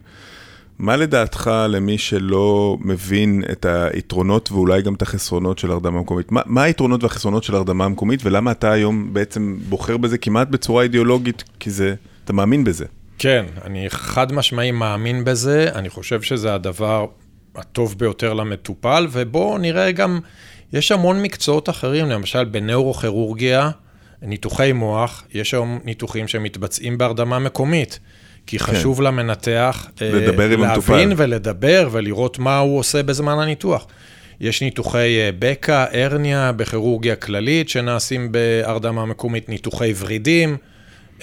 מה 0.80 0.96
לדעתך 0.96 1.50
למי 1.68 1.98
שלא 1.98 2.76
מבין 2.80 3.42
את 3.52 3.66
היתרונות 3.66 4.52
ואולי 4.52 4.82
גם 4.82 4.94
את 4.94 5.02
החסרונות 5.02 5.58
של 5.58 5.70
הרדמה 5.70 6.00
מקומית? 6.00 6.32
מה, 6.32 6.40
מה 6.46 6.62
היתרונות 6.62 7.02
והחסרונות 7.02 7.44
של 7.44 7.54
הרדמה 7.54 7.88
מקומית 7.88 8.20
ולמה 8.24 8.50
אתה 8.50 8.72
היום 8.72 9.14
בעצם 9.14 9.56
בוחר 9.68 9.96
בזה 9.96 10.18
כמעט 10.18 10.48
בצורה 10.48 10.82
אידיאולוגית, 10.82 11.44
כי 11.58 11.70
זה, 11.70 11.94
אתה 12.24 12.32
מאמין 12.32 12.64
בזה. 12.64 12.84
כן, 13.18 13.44
אני 13.64 13.86
חד 13.90 14.32
משמעי 14.32 14.70
מאמין 14.70 15.24
בזה, 15.24 15.68
אני 15.74 15.88
חושב 15.88 16.22
שזה 16.22 16.54
הדבר 16.54 17.06
הטוב 17.54 17.94
ביותר 17.98 18.34
למטופל, 18.34 19.06
ובואו 19.10 19.58
נראה 19.58 19.92
גם, 19.92 20.20
יש 20.72 20.92
המון 20.92 21.22
מקצועות 21.22 21.68
אחרים, 21.68 22.08
למשל 22.08 22.44
בנאורוכירורגיה, 22.44 23.70
ניתוחי 24.22 24.72
מוח, 24.72 25.24
יש 25.34 25.54
היום 25.54 25.78
ניתוחים 25.84 26.28
שמתבצעים 26.28 26.98
בהרדמה 26.98 27.38
מקומית. 27.38 27.98
כי 28.50 28.58
חשוב 28.58 29.02
למנתח 29.02 29.86
אה, 29.86 29.90
כן. 29.96 30.16
לדבר 30.16 30.50
עם 30.50 30.62
המטופל. 30.62 30.92
להבין 30.92 31.12
ולדבר 31.16 31.88
ולראות 31.92 32.38
מה 32.38 32.58
הוא 32.58 32.78
עושה 32.78 33.02
בזמן 33.02 33.38
הניתוח. 33.38 33.86
יש 34.40 34.62
ניתוחי 34.62 35.18
אה, 35.20 35.30
בקע, 35.38 35.84
הרניה, 35.92 36.52
בכירורגיה 36.52 37.16
כללית, 37.16 37.68
שנעשים 37.68 38.32
בהרדמה 38.32 39.04
מקומית, 39.04 39.48
ניתוחי 39.48 39.92
ורידים, 39.98 40.56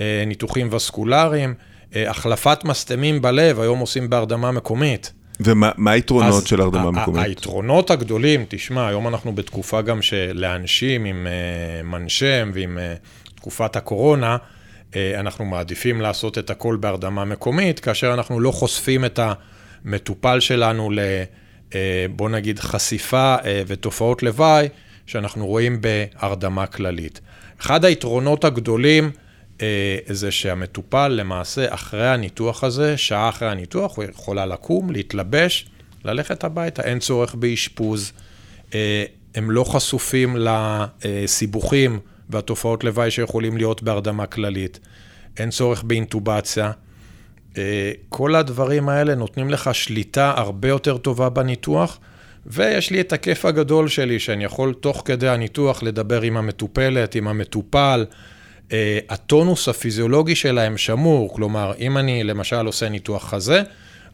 אה, 0.02 0.24
ניתוחים 0.28 0.74
וסקולריים, 0.74 1.54
החלפת 1.96 2.64
מסתמים 2.64 3.22
בלב, 3.22 3.60
היום 3.60 3.80
עושים 3.80 4.10
בהרדמה 4.10 4.52
מקומית. 4.52 5.14
ומה 5.40 5.72
מה 5.78 5.92
היתרונות 5.92 6.44
אז 6.44 6.48
של 6.48 6.62
הרדמה 6.62 6.92
מקומית? 6.92 7.26
היתרונות 7.26 7.92
הגדולים, 7.92 8.46
תשמע, 8.48 8.88
היום 8.88 9.08
אנחנו 9.08 9.36
בתקופה 9.36 9.82
גם 9.82 10.02
שלאנשים 10.02 11.06
עם 11.06 11.28
אה, 11.28 11.84
מנשם 11.84 12.52
ועם 12.54 12.78
אה, 12.78 12.94
תקופת 13.36 13.76
הקורונה, 13.76 14.38
אנחנו 14.96 15.46
מעדיפים 15.46 16.02
לעשות 16.02 16.38
את 16.38 16.50
הכל 16.50 16.78
בהרדמה 16.80 17.26
מקומית, 17.26 17.80
כאשר 17.80 18.14
אנחנו 18.14 18.40
לא 18.40 18.52
חושפים 18.52 19.06
את 19.06 19.20
המטופל 19.86 20.40
שלנו 20.40 20.92
ל... 20.92 21.00
אה, 21.76 22.06
בוא 22.16 22.30
נגיד, 22.30 22.60
חשיפה 22.60 23.36
אה, 23.46 23.62
ותופעות 23.68 24.24
לוואי 24.24 24.68
שאנחנו 25.06 25.48
רואים 25.48 25.82
בהרדמה 25.82 26.68
כללית. 26.68 27.22
אחד 27.62 27.86
היתרונות 27.86 28.44
הגדולים 28.46 29.12
אה, 29.62 29.98
זה 30.08 30.32
שהמטופל 30.32 31.08
למעשה 31.08 31.74
אחרי 31.74 32.10
הניתוח 32.10 32.64
הזה, 32.64 32.98
שעה 32.98 33.30
אחרי 33.30 33.50
הניתוח, 33.50 33.98
הוא 33.98 34.06
יכולה 34.06 34.46
לקום, 34.46 34.92
להתלבש, 34.92 35.66
ללכת 36.06 36.44
הביתה, 36.44 36.82
אין 36.82 37.00
צורך 37.00 37.36
באשפוז, 37.36 38.12
אה, 38.76 39.06
הם 39.36 39.52
לא 39.52 39.64
חשופים 39.64 40.38
לסיבוכים 40.40 42.00
והתופעות 42.30 42.84
לוואי 42.84 43.12
שיכולים 43.12 43.58
להיות 43.58 43.84
בהרדמה 43.84 44.26
כללית, 44.26 44.80
אין 45.38 45.50
צורך 45.50 45.84
באינטובציה. 45.84 46.72
אה, 47.58 47.92
כל 48.10 48.36
הדברים 48.36 48.90
האלה 48.90 49.16
נותנים 49.16 49.50
לך 49.50 49.76
שליטה 49.76 50.34
הרבה 50.38 50.68
יותר 50.68 50.98
טובה 50.98 51.30
בניתוח, 51.30 52.00
ויש 52.46 52.92
לי 52.92 53.02
את 53.02 53.14
הכיף 53.14 53.46
הגדול 53.46 53.88
שלי, 53.88 54.20
שאני 54.20 54.44
יכול 54.44 54.74
תוך 54.74 55.02
כדי 55.06 55.30
הניתוח 55.30 55.84
לדבר 55.84 56.22
עם 56.22 56.38
המטופלת, 56.38 57.16
עם 57.16 57.28
המטופל. 57.28 58.06
אה, 58.72 59.00
הטונוס 59.10 59.70
הפיזיולוגי 59.70 60.36
שלהם 60.36 60.78
שמור, 60.78 61.34
כלומר, 61.36 61.74
אם 61.80 61.98
אני 61.98 62.24
למשל 62.24 62.66
עושה 62.66 62.90
ניתוח 62.90 63.30
חזה, 63.30 63.62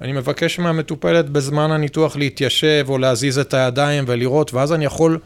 אני 0.02 0.12
מבקש 0.12 0.60
מהמטופלת 0.60 1.30
בזמן 1.30 1.72
הניתוח 1.72 2.16
להתיישב 2.16 2.86
או 2.90 2.98
להזיז 2.98 3.40
את 3.40 3.54
הידיים 3.54 4.04
ולראות, 4.08 4.54
ואז 4.54 4.74
אני 4.74 4.86
יכול 4.86 5.20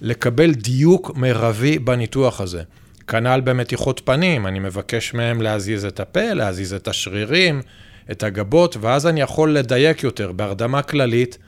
לקבל 0.00 0.54
דיוק 0.54 1.16
מרבי 1.16 1.78
בניתוח 1.78 2.40
הזה. 2.40 2.62
כנ"ל 3.06 3.40
במתיחות 3.44 4.00
פנים, 4.04 4.46
אני 4.46 4.58
מבקש 4.58 5.14
מהם 5.14 5.42
להזיז 5.42 5.84
את 5.84 6.00
הפה, 6.00 6.32
להזיז 6.32 6.74
את 6.74 6.88
השרירים, 6.88 7.62
את 8.10 8.22
הגבות, 8.22 8.76
ואז 8.80 9.06
אני 9.06 9.20
יכול 9.20 9.54
לדייק 9.54 10.02
יותר. 10.02 10.32
בהרדמה 10.32 10.82
כללית, 10.82 11.38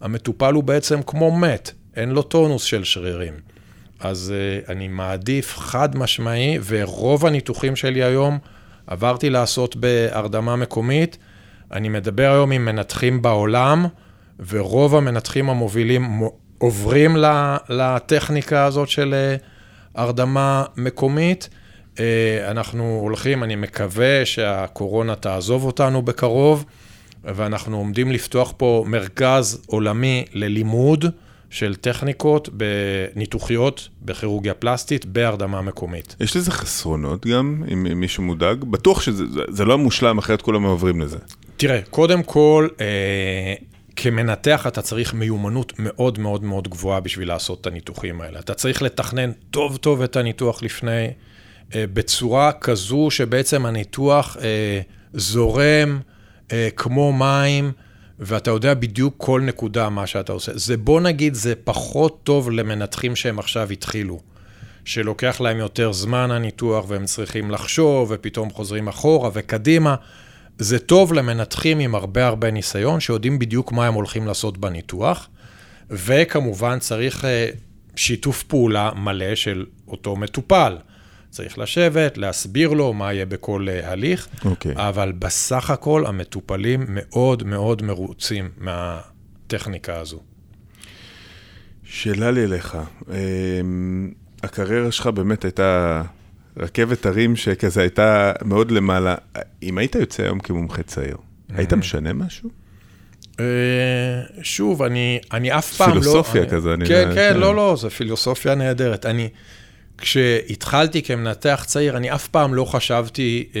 המטופל 0.00 0.54
הוא 0.54 0.64
בעצם 0.64 1.02
כמו 1.02 1.38
מת, 1.38 1.70
אין 1.96 2.10
לו 2.10 2.22
טונוס 2.22 2.62
של 2.62 2.84
שרירים. 2.84 3.34
אז 4.00 4.34
uh, 4.66 4.70
אני 4.70 4.88
מעדיף 4.88 5.58
חד 5.58 5.96
משמעי, 5.96 6.58
ורוב 6.66 7.26
הניתוחים 7.26 7.76
שלי 7.76 8.02
היום 8.04 8.38
עברתי 8.86 9.30
לעשות 9.30 9.76
בהרדמה 9.76 10.56
מקומית. 10.56 11.18
אני 11.72 11.88
מדבר 11.88 12.30
היום 12.32 12.52
עם 12.52 12.64
מנתחים 12.64 13.22
בעולם, 13.22 13.86
ורוב 14.48 14.96
המנתחים 14.96 15.50
המובילים 15.50 16.20
עוברים 16.58 17.16
לטכניקה 17.68 18.64
הזאת 18.64 18.88
של 18.88 19.14
אה, 19.14 19.36
הרדמה 19.94 20.64
מקומית. 20.76 21.48
אה, 22.00 22.50
אנחנו 22.50 22.98
הולכים, 23.02 23.44
אני 23.44 23.56
מקווה 23.56 24.26
שהקורונה 24.26 25.14
תעזוב 25.14 25.64
אותנו 25.64 26.02
בקרוב, 26.02 26.64
ואנחנו 27.24 27.76
עומדים 27.76 28.12
לפתוח 28.12 28.52
פה 28.56 28.84
מרכז 28.86 29.62
עולמי 29.66 30.24
ללימוד 30.32 31.04
של 31.50 31.74
טכניקות 31.74 32.48
ניתוחיות 33.16 33.88
בכירורגיה 34.02 34.54
פלסטית 34.54 35.06
בהרדמה 35.06 35.62
מקומית. 35.62 36.16
יש 36.20 36.36
לזה 36.36 36.50
חסרונות 36.50 37.26
גם, 37.26 37.62
אם 37.72 38.00
מישהו 38.00 38.22
מודאג? 38.22 38.64
בטוח 38.64 39.00
שזה 39.00 39.24
זה 39.48 39.64
לא 39.64 39.78
מושלם, 39.78 40.18
אחרת 40.18 40.42
כולם 40.42 40.62
עוברים 40.62 41.00
לזה. 41.00 41.18
תראה, 41.56 41.80
קודם 41.90 42.22
כל, 42.22 42.68
אה, 42.80 43.54
כמנתח 44.00 44.66
אתה 44.66 44.82
צריך 44.82 45.14
מיומנות 45.14 45.72
מאוד 45.78 46.18
מאוד 46.18 46.44
מאוד 46.44 46.68
גבוהה 46.68 47.00
בשביל 47.00 47.28
לעשות 47.28 47.60
את 47.60 47.66
הניתוחים 47.66 48.20
האלה. 48.20 48.38
אתה 48.38 48.54
צריך 48.54 48.82
לתכנן 48.82 49.32
טוב 49.32 49.76
טוב 49.76 50.02
את 50.02 50.16
הניתוח 50.16 50.62
לפני, 50.62 51.10
אה, 51.74 51.84
בצורה 51.92 52.52
כזו 52.52 53.10
שבעצם 53.10 53.66
הניתוח 53.66 54.36
אה, 54.40 54.80
זורם 55.12 56.00
אה, 56.52 56.68
כמו 56.76 57.12
מים, 57.12 57.72
ואתה 58.18 58.50
יודע 58.50 58.74
בדיוק 58.74 59.14
כל 59.16 59.40
נקודה 59.40 59.88
מה 59.88 60.06
שאתה 60.06 60.32
עושה. 60.32 60.52
זה 60.54 60.76
בוא 60.76 61.00
נגיד, 61.00 61.34
זה 61.34 61.54
פחות 61.64 62.20
טוב 62.22 62.50
למנתחים 62.50 63.16
שהם 63.16 63.38
עכשיו 63.38 63.70
התחילו. 63.70 64.20
שלוקח 64.84 65.40
להם 65.40 65.56
יותר 65.56 65.92
זמן 65.92 66.30
הניתוח 66.30 66.84
והם 66.88 67.04
צריכים 67.04 67.50
לחשוב 67.50 68.08
ופתאום 68.10 68.50
חוזרים 68.50 68.88
אחורה 68.88 69.30
וקדימה. 69.32 69.94
זה 70.58 70.78
טוב 70.78 71.12
למנתחים 71.12 71.78
עם 71.78 71.94
הרבה 71.94 72.26
הרבה 72.26 72.50
ניסיון, 72.50 73.00
שיודעים 73.00 73.38
בדיוק 73.38 73.72
מה 73.72 73.86
הם 73.86 73.94
הולכים 73.94 74.26
לעשות 74.26 74.58
בניתוח, 74.58 75.28
וכמובן 75.90 76.78
צריך 76.78 77.24
אה, 77.24 77.48
שיתוף 77.96 78.42
פעולה 78.42 78.90
מלא 78.96 79.34
של 79.34 79.66
אותו 79.88 80.16
מטופל. 80.16 80.76
צריך 81.30 81.58
לשבת, 81.58 82.18
להסביר 82.18 82.72
לו 82.72 82.92
מה 82.92 83.12
יהיה 83.12 83.26
בכל 83.26 83.66
אה, 83.68 83.92
הליך, 83.92 84.28
okay. 84.28 84.48
אוקיי. 84.48 84.74
אבל 84.76 85.12
בסך 85.12 85.70
הכל 85.70 86.06
המטופלים 86.06 86.84
מאוד 86.88 87.42
מאוד 87.42 87.82
מרוצים 87.82 88.50
מהטכניקה 88.58 90.00
הזו. 90.00 90.20
שאלה 91.84 92.30
לי 92.30 92.44
אליך, 92.44 92.78
אמ, 93.08 94.12
הקריירה 94.42 94.92
שלך 94.92 95.06
באמת 95.06 95.44
הייתה 95.44 96.02
רכבת 96.58 97.06
הרים 97.06 97.36
שכזה 97.36 97.80
הייתה 97.80 98.32
מאוד 98.44 98.70
למעלה. 98.70 99.14
אם 99.62 99.78
היית 99.78 99.94
יוצא 99.94 100.22
היום 100.22 100.40
כמומחה 100.40 100.82
צעיר, 100.82 101.16
היית 101.54 101.72
משנה 101.72 102.12
משהו? 102.12 102.50
אה, 103.40 103.44
שוב, 104.42 104.82
אני, 104.82 105.18
אני 105.32 105.58
אף 105.58 105.76
פעם 105.76 105.88
לא... 105.88 106.00
פילוסופיה 106.00 106.46
כזה, 106.46 106.74
אני... 106.74 106.86
כן, 106.86 107.10
כן, 107.14 107.36
לא, 107.36 107.54
לא, 107.54 107.76
זו 107.78 107.90
פילוסופיה 107.90 108.54
נהדרת. 108.54 109.06
אני, 109.06 109.28
כשהתחלתי 109.98 111.02
כמנתח 111.02 111.64
צעיר, 111.66 111.96
אני 111.96 112.14
אף 112.14 112.28
פעם 112.28 112.54
לא 112.54 112.64
חשבתי 112.64 113.48
אה, 113.56 113.60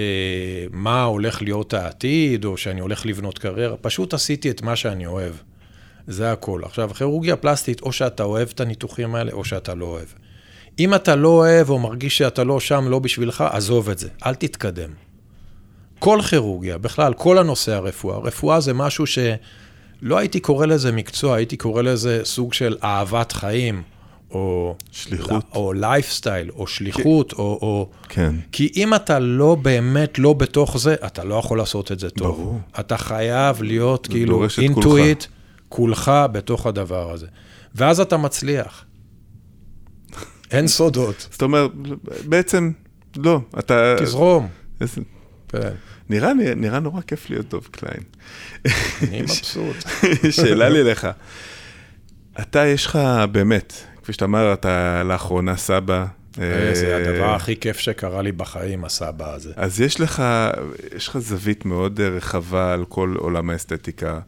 מה 0.72 1.02
הולך 1.02 1.42
להיות 1.42 1.74
העתיד, 1.74 2.44
או 2.44 2.56
שאני 2.56 2.80
הולך 2.80 3.06
לבנות 3.06 3.38
קריירה, 3.38 3.76
פשוט 3.76 4.14
עשיתי 4.14 4.50
את 4.50 4.62
מה 4.62 4.76
שאני 4.76 5.06
אוהב. 5.06 5.32
זה 6.06 6.32
הכל. 6.32 6.60
עכשיו, 6.64 6.90
כירורגיה 6.94 7.36
פלסטית, 7.36 7.80
או 7.80 7.92
שאתה 7.92 8.22
אוהב 8.22 8.48
את 8.54 8.60
הניתוחים 8.60 9.14
האלה, 9.14 9.32
או 9.32 9.44
שאתה 9.44 9.74
לא 9.74 9.84
אוהב. 9.84 10.08
אם 10.78 10.94
אתה 10.94 11.16
לא 11.16 11.28
אוהב 11.28 11.70
או 11.70 11.78
מרגיש 11.78 12.18
שאתה 12.18 12.44
לא 12.44 12.60
שם, 12.60 12.88
לא 12.88 12.98
בשבילך, 12.98 13.44
עזוב 13.50 13.90
את 13.90 13.98
זה, 13.98 14.08
אל 14.26 14.34
תתקדם. 14.34 14.90
כל 15.98 16.20
כירורגיה, 16.30 16.78
בכלל, 16.78 17.14
כל 17.14 17.38
הנושא 17.38 17.72
הרפואה. 17.72 18.18
רפואה 18.18 18.60
זה 18.60 18.74
משהו 18.74 19.04
שלא 19.06 20.18
הייתי 20.18 20.40
קורא 20.40 20.66
לזה 20.66 20.92
מקצוע, 20.92 21.36
הייתי 21.36 21.56
קורא 21.56 21.82
לזה 21.82 22.20
סוג 22.24 22.52
של 22.52 22.76
אהבת 22.84 23.32
חיים, 23.32 23.82
או... 24.30 24.74
שליחות. 24.92 25.44
או 25.54 25.72
לייפסטייל, 25.72 26.50
או 26.50 26.66
שליחות, 26.66 27.32
כן. 27.32 27.38
או, 27.38 27.58
או... 27.62 27.88
כן. 28.08 28.34
כי 28.52 28.72
אם 28.76 28.94
אתה 28.94 29.18
לא 29.18 29.54
באמת 29.54 30.18
לא 30.18 30.32
בתוך 30.32 30.78
זה, 30.78 30.94
אתה 31.06 31.24
לא 31.24 31.34
יכול 31.34 31.58
לעשות 31.58 31.92
את 31.92 31.98
זה 31.98 32.10
טוב. 32.10 32.36
ברור. 32.36 32.60
אתה 32.80 32.96
חייב 32.96 33.62
להיות 33.62 34.06
כאילו 34.06 34.46
into 34.58 34.96
it, 34.96 35.24
כולך 35.68 36.12
בתוך 36.32 36.66
הדבר 36.66 37.12
הזה. 37.12 37.26
ואז 37.74 38.00
אתה 38.00 38.16
מצליח. 38.16 38.84
אין 40.50 40.68
סודות. 40.68 41.28
זאת 41.30 41.42
אומרת, 41.42 41.70
בעצם, 42.24 42.70
לא, 43.16 43.40
אתה... 43.58 43.96
תזרום. 43.98 44.48
כן. 45.48 45.70
נראה, 46.08 46.32
נראה 46.56 46.80
נורא 46.80 47.00
כיף 47.00 47.30
להיות 47.30 47.48
דוב 47.48 47.68
קליין. 47.70 48.02
אני 49.08 49.22
מבסוט. 49.22 49.76
שאלה 50.30 50.68
לי 50.68 50.84
לך, 50.84 51.08
אתה, 52.40 52.66
יש 52.66 52.86
לך 52.86 52.98
באמת, 53.32 53.72
כפי 54.02 54.12
שאתה 54.12 54.24
אומר, 54.24 54.52
אתה 54.52 55.02
לאחרונה 55.04 55.56
סבא. 55.56 56.06
אה, 56.40 56.74
זה 56.74 56.96
הדבר 56.96 57.34
הכי 57.34 57.56
כיף 57.56 57.78
שקרה 57.78 58.22
לי 58.22 58.32
בחיים, 58.32 58.84
הסבא 58.84 59.34
הזה. 59.34 59.52
אז 59.56 59.80
יש 59.80 60.00
לך, 60.00 60.22
יש 60.96 61.08
לך 61.08 61.18
זווית 61.18 61.64
מאוד 61.64 62.00
רחבה 62.00 62.72
על 62.72 62.84
כל 62.84 63.14
עולם 63.18 63.50
האסתטיקה. 63.50 64.20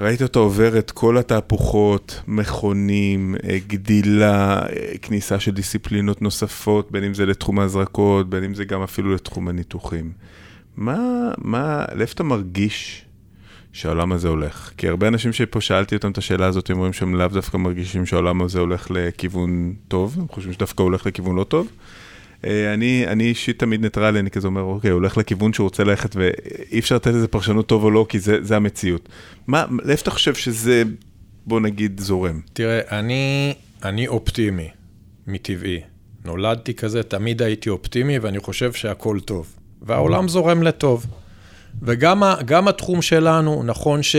ראית 0.00 0.22
אותו 0.22 0.40
עובר 0.40 0.78
את 0.78 0.90
כל 0.90 1.18
התהפוכות, 1.18 2.22
מכונים, 2.26 3.34
אה, 3.48 3.58
גדילה, 3.66 4.62
אה, 4.62 4.98
כניסה 5.02 5.40
של 5.40 5.50
דיסציפלינות 5.50 6.22
נוספות, 6.22 6.90
בין 6.90 7.04
אם 7.04 7.14
זה 7.14 7.26
לתחום 7.26 7.58
ההזרקות, 7.58 8.30
בין 8.30 8.44
אם 8.44 8.54
זה 8.54 8.64
גם 8.64 8.82
אפילו 8.82 9.14
לתחום 9.14 9.48
הניתוחים. 9.48 10.12
מה, 10.76 11.30
מה, 11.38 11.84
לאיפה 11.94 12.12
אתה 12.12 12.22
מרגיש 12.22 13.04
שהעולם 13.72 14.12
הזה 14.12 14.28
הולך? 14.28 14.72
כי 14.76 14.88
הרבה 14.88 15.08
אנשים 15.08 15.32
שפה 15.32 15.60
שאלתי 15.60 15.94
אותם 15.94 16.10
את 16.10 16.18
השאלה 16.18 16.46
הזאת, 16.46 16.70
הם 16.70 16.76
אומרים 16.76 16.92
שהם 16.92 17.14
לאו 17.14 17.28
דווקא 17.28 17.56
מרגישים 17.56 18.06
שהעולם 18.06 18.42
הזה 18.42 18.60
הולך 18.60 18.86
לכיוון 18.90 19.74
טוב, 19.88 20.16
הם 20.18 20.28
חושבים 20.28 20.52
שדווקא 20.52 20.82
הולך 20.82 21.06
לכיוון 21.06 21.36
לא 21.36 21.44
טוב. 21.44 21.68
אה, 22.44 22.74
אני, 22.74 23.04
אני 23.06 23.24
אישית 23.24 23.58
תמיד 23.58 23.80
ניטרלי, 23.80 24.18
אני 24.18 24.30
כזה 24.30 24.46
אומר, 24.46 24.62
אוקיי, 24.62 24.90
הולך 24.90 25.16
לכיוון 25.16 25.52
שהוא 25.52 25.64
רוצה 25.64 25.84
ללכת, 25.84 26.16
ואי 26.16 26.78
אפשר 26.78 26.94
לתת 26.94 27.10
לזה 27.10 27.28
פרשנות 27.28 27.66
טוב 27.66 27.84
או 27.84 27.90
לא, 27.90 28.06
כי 28.08 28.20
זה, 28.20 28.36
זה 28.40 28.56
המציאות. 28.56 29.08
מה, 29.46 29.64
לאיפה 29.84 30.02
אתה 30.02 30.10
חושב 30.10 30.34
שזה, 30.34 30.82
בוא 31.46 31.60
נגיד, 31.60 32.00
זורם? 32.00 32.40
תראה, 32.52 32.80
אני, 32.98 33.54
אני 33.84 34.08
אופטימי, 34.08 34.68
מטבעי. 35.26 35.80
נולדתי 36.24 36.74
כזה, 36.74 37.02
תמיד 37.02 37.42
הייתי 37.42 37.70
אופטימי, 37.70 38.18
ואני 38.18 38.40
חושב 38.40 38.72
שהכל 38.72 39.20
טוב. 39.20 39.56
והעולם 39.82 40.28
זורם 40.28 40.62
לטוב. 40.62 41.06
וגם 41.82 42.68
התחום 42.68 43.02
שלנו, 43.02 43.62
נכון 43.62 44.02
ש... 44.02 44.16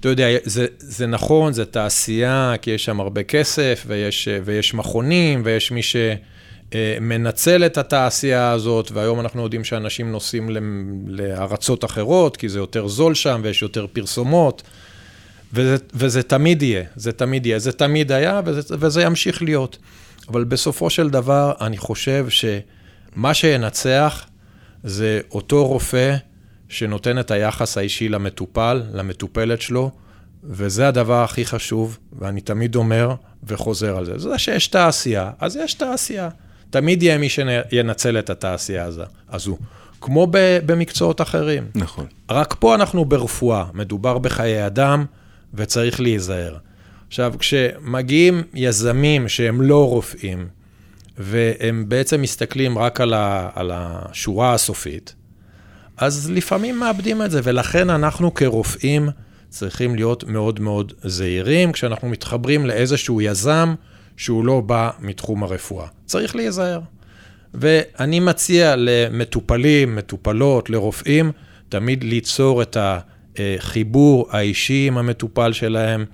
אתה 0.00 0.08
יודע, 0.08 0.28
זה, 0.44 0.66
זה 0.78 1.06
נכון, 1.06 1.52
זה 1.52 1.64
תעשייה, 1.64 2.54
כי 2.62 2.70
יש 2.70 2.84
שם 2.84 3.00
הרבה 3.00 3.22
כסף, 3.22 3.84
ויש, 3.86 4.28
ויש 4.44 4.74
מכונים, 4.74 5.42
ויש 5.44 5.70
מי 5.70 5.82
ש... 5.82 5.96
אה, 6.74 6.98
מנצל 7.00 7.66
את 7.66 7.78
התעשייה 7.78 8.50
הזאת, 8.50 8.90
והיום 8.92 9.20
אנחנו 9.20 9.42
יודעים 9.42 9.64
שאנשים 9.64 10.12
נוסעים 10.12 10.50
לארצות 11.06 11.84
אחרות, 11.84 12.36
כי 12.36 12.48
זה 12.48 12.58
יותר 12.58 12.88
זול 12.88 13.14
שם 13.14 13.40
ויש 13.44 13.62
יותר 13.62 13.86
פרסומות, 13.92 14.62
וזה, 15.52 15.76
וזה 15.94 16.22
תמיד 16.22 16.62
יהיה, 16.62 16.84
זה 16.96 17.12
תמיד 17.12 17.46
יהיה, 17.46 17.58
זה 17.58 17.72
תמיד 17.72 18.12
היה 18.12 18.40
וזה, 18.44 18.76
וזה 18.78 19.02
ימשיך 19.02 19.42
להיות. 19.42 19.78
אבל 20.28 20.44
בסופו 20.44 20.90
של 20.90 21.10
דבר, 21.10 21.52
אני 21.60 21.76
חושב 21.76 22.26
שמה 22.28 23.34
שינצח 23.34 24.26
זה 24.84 25.20
אותו 25.30 25.66
רופא 25.66 26.16
שנותן 26.68 27.18
את 27.18 27.30
היחס 27.30 27.78
האישי 27.78 28.08
למטופל, 28.08 28.82
למטופלת 28.92 29.60
שלו, 29.60 29.90
וזה 30.44 30.88
הדבר 30.88 31.24
הכי 31.24 31.44
חשוב, 31.44 31.98
ואני 32.18 32.40
תמיד 32.40 32.76
אומר 32.76 33.14
וחוזר 33.44 33.96
על 33.96 34.04
זה. 34.04 34.18
זה 34.18 34.38
שיש 34.38 34.68
תעשייה, 34.68 35.30
אז 35.38 35.56
יש 35.56 35.74
תעשייה. 35.74 36.28
תמיד 36.70 37.02
יהיה 37.02 37.18
מי 37.18 37.28
שינצל 37.28 38.18
את 38.18 38.30
התעשייה 38.30 38.88
הזו, 39.30 39.56
כמו 40.00 40.26
במקצועות 40.66 41.20
אחרים. 41.20 41.64
נכון. 41.74 42.06
רק 42.30 42.54
פה 42.58 42.74
אנחנו 42.74 43.04
ברפואה, 43.04 43.64
מדובר 43.74 44.18
בחיי 44.18 44.66
אדם 44.66 45.04
וצריך 45.54 46.00
להיזהר. 46.00 46.56
עכשיו, 47.08 47.34
כשמגיעים 47.38 48.42
יזמים 48.54 49.28
שהם 49.28 49.62
לא 49.62 49.88
רופאים, 49.88 50.48
והם 51.18 51.84
בעצם 51.88 52.22
מסתכלים 52.22 52.78
רק 52.78 53.00
על, 53.00 53.14
ה, 53.14 53.50
על 53.54 53.70
השורה 53.74 54.54
הסופית, 54.54 55.14
אז 55.96 56.30
לפעמים 56.30 56.78
מאבדים 56.78 57.22
את 57.22 57.30
זה, 57.30 57.40
ולכן 57.44 57.90
אנחנו 57.90 58.34
כרופאים 58.34 59.08
צריכים 59.48 59.94
להיות 59.94 60.24
מאוד 60.24 60.60
מאוד 60.60 60.92
זהירים 61.02 61.72
כשאנחנו 61.72 62.08
מתחברים 62.08 62.66
לאיזשהו 62.66 63.20
יזם 63.20 63.74
שהוא 64.20 64.44
לא 64.44 64.60
בא 64.60 64.90
מתחום 65.00 65.42
הרפואה. 65.42 65.86
צריך 66.06 66.36
להיזהר. 66.36 66.80
ואני 67.54 68.20
מציע 68.20 68.74
למטופלים, 68.76 69.96
מטופלות, 69.96 70.70
לרופאים, 70.70 71.32
תמיד 71.68 72.04
ליצור 72.04 72.62
את 72.62 72.76
החיבור 72.80 74.28
האישי 74.30 74.86
עם 74.86 74.98
המטופל 74.98 75.52
שלהם, 75.52 76.04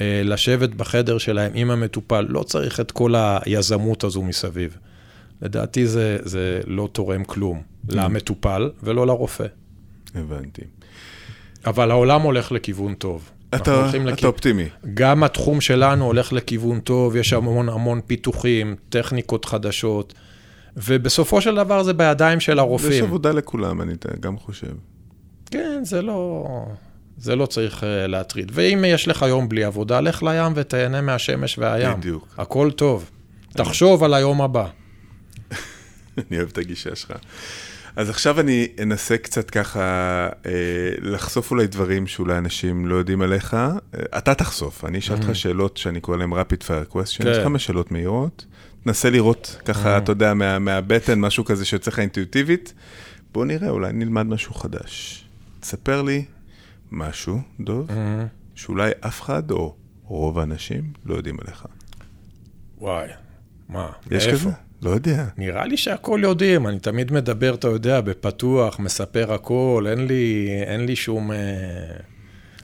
לשבת 0.00 0.68
בחדר 0.68 1.18
שלהם 1.18 1.52
עם 1.54 1.70
המטופל, 1.70 2.26
לא 2.28 2.42
צריך 2.42 2.80
את 2.80 2.90
כל 2.90 3.14
היזמות 3.16 4.04
הזו 4.04 4.22
מסביב. 4.22 4.76
לדעתי 5.42 5.86
זה, 5.86 6.18
זה 6.22 6.60
לא 6.66 6.88
תורם 6.92 7.24
כלום 7.24 7.62
למטופל 7.88 8.70
ולא 8.82 9.06
לרופא. 9.06 9.46
הבנתי. 10.14 10.62
אבל 11.66 11.90
העולם 11.90 12.22
הולך 12.22 12.52
לכיוון 12.52 12.94
טוב. 12.94 13.30
אתה, 13.54 13.88
אתה 13.90 13.98
לכ... 13.98 14.24
אופטימי. 14.24 14.68
גם 14.94 15.24
התחום 15.24 15.60
שלנו 15.60 16.04
הולך 16.04 16.32
לכיוון 16.32 16.80
טוב, 16.80 17.16
יש 17.16 17.32
המון 17.32 17.68
המון 17.68 18.00
פיתוחים, 18.06 18.76
טכניקות 18.88 19.44
חדשות, 19.44 20.14
ובסופו 20.76 21.40
של 21.40 21.54
דבר 21.54 21.82
זה 21.82 21.92
בידיים 21.92 22.40
של 22.40 22.58
הרופאים. 22.58 22.92
יש 22.92 23.00
עבודה 23.00 23.32
לכולם, 23.32 23.82
אני 23.82 23.92
גם 24.20 24.38
חושב. 24.38 24.72
כן, 25.50 25.80
זה 25.84 26.02
לא... 26.02 26.46
זה 27.18 27.36
לא 27.36 27.46
צריך 27.46 27.82
uh, 27.82 27.86
להטריד. 28.06 28.50
ואם 28.54 28.84
יש 28.88 29.08
לך 29.08 29.24
יום 29.28 29.48
בלי 29.48 29.64
עבודה, 29.64 30.00
לך 30.00 30.22
לים 30.22 30.52
ותהנה 30.54 31.00
מהשמש 31.00 31.58
והים. 31.58 32.00
בדיוק. 32.00 32.34
הכל 32.38 32.70
טוב. 32.70 33.10
תחשוב 33.48 34.04
על 34.04 34.14
היום 34.14 34.42
הבא. 34.42 34.66
אני 36.18 36.38
אוהב 36.38 36.48
את 36.48 36.58
הגישה 36.58 36.96
שלך. 36.96 37.12
אז 37.96 38.10
עכשיו 38.10 38.40
אני 38.40 38.68
אנסה 38.82 39.18
קצת 39.18 39.50
ככה 39.50 39.80
אה, 40.46 40.52
לחשוף 40.98 41.50
אולי 41.50 41.66
דברים 41.66 42.06
שאולי 42.06 42.38
אנשים 42.38 42.86
לא 42.86 42.94
יודעים 42.94 43.22
עליך. 43.22 43.54
אה, 43.54 43.76
אתה 44.18 44.34
תחשוף, 44.34 44.84
אני 44.84 44.98
אשאל 44.98 45.16
אותך 45.16 45.28
mm-hmm. 45.28 45.34
שאלות 45.34 45.76
שאני 45.76 46.00
קורא 46.00 46.16
להן 46.16 46.32
rapid 46.32 46.62
fire 46.62 46.92
questions, 46.92 47.22
כן. 47.22 47.42
כמה 47.42 47.58
שאלות 47.58 47.92
מהירות. 47.92 48.46
תנסה 48.84 49.10
לראות 49.10 49.56
ככה, 49.64 49.96
mm-hmm. 49.96 50.02
אתה 50.02 50.12
יודע, 50.12 50.34
מה, 50.34 50.58
מהבטן, 50.58 51.20
משהו 51.20 51.44
כזה 51.44 51.64
שיוצא 51.64 51.90
לך 51.90 51.98
אינטואיטיבית. 51.98 52.74
בוא 53.32 53.44
נראה, 53.44 53.70
אולי 53.70 53.92
נלמד 53.92 54.26
משהו 54.26 54.54
חדש. 54.54 55.24
תספר 55.60 56.02
לי 56.02 56.24
משהו, 56.92 57.40
דוב, 57.60 57.88
mm-hmm. 57.88 57.92
שאולי 58.54 58.90
אף 59.00 59.22
אחד 59.22 59.50
או 59.50 59.74
רוב 60.04 60.38
האנשים 60.38 60.92
לא 61.06 61.14
יודעים 61.14 61.36
עליך. 61.40 61.66
וואי, 62.78 63.08
מה? 63.68 63.90
יש? 64.10 64.28
כזה? 64.28 64.50
לא 64.82 64.90
יודע. 64.90 65.24
נראה 65.36 65.66
לי 65.66 65.76
שהכל 65.76 66.20
יודעים, 66.22 66.66
אני 66.66 66.78
תמיד 66.78 67.12
מדבר, 67.12 67.54
אתה 67.54 67.68
יודע, 67.68 68.00
בפתוח, 68.00 68.78
מספר 68.78 69.32
הכל, 69.32 69.86
אין 69.88 70.06
לי, 70.06 70.48
אין 70.66 70.86
לי 70.86 70.96
שום... 70.96 71.32
אה, 71.32 71.36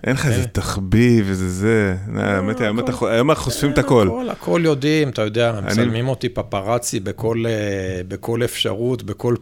אין 0.04 0.12
לך 0.12 0.26
איזה 0.26 0.46
תחביב, 0.46 1.28
איזה 1.28 1.48
זה. 1.48 1.96
לא, 2.12 2.20
האמת 2.20 2.60
היא, 2.60 2.68
היום 3.08 3.30
אנחנו 3.30 3.44
חושפים 3.44 3.70
את 3.70 3.78
הכל. 3.78 4.06
הכל, 4.06 4.28
הכל 4.30 4.60
יודעים, 4.64 5.08
אתה 5.08 5.22
יודע, 5.22 5.60
מצלמים 5.66 6.08
אותי 6.08 6.28
פפרצי 6.28 7.00
אה, 7.06 8.00
בכל 8.08 8.44
אפשרות, 8.44 9.02
בכל 9.02 9.36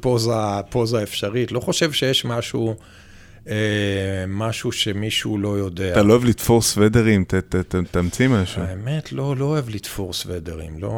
פוזה 0.71 1.03
אפשרית. 1.03 1.53
לא 1.53 1.61
חושב 1.61 1.93
שיש 1.93 2.25
משהו... 2.25 2.75
אה, 3.49 4.25
משהו 4.29 4.73
שמישהו 4.73 5.39
לא 5.39 5.59
יודע. 5.59 5.93
אתה 5.93 6.03
לא 6.03 6.13
אוהב 6.13 6.25
לתפור 6.25 6.63
סוודרים? 6.63 7.25
תמציא 7.91 8.29
משהו. 8.29 8.63
האמת, 8.63 9.13
לא, 9.13 9.37
לא 9.37 9.45
אוהב 9.45 9.69
לתפור 9.69 10.13
סוודרים, 10.13 10.79
לא... 10.79 10.89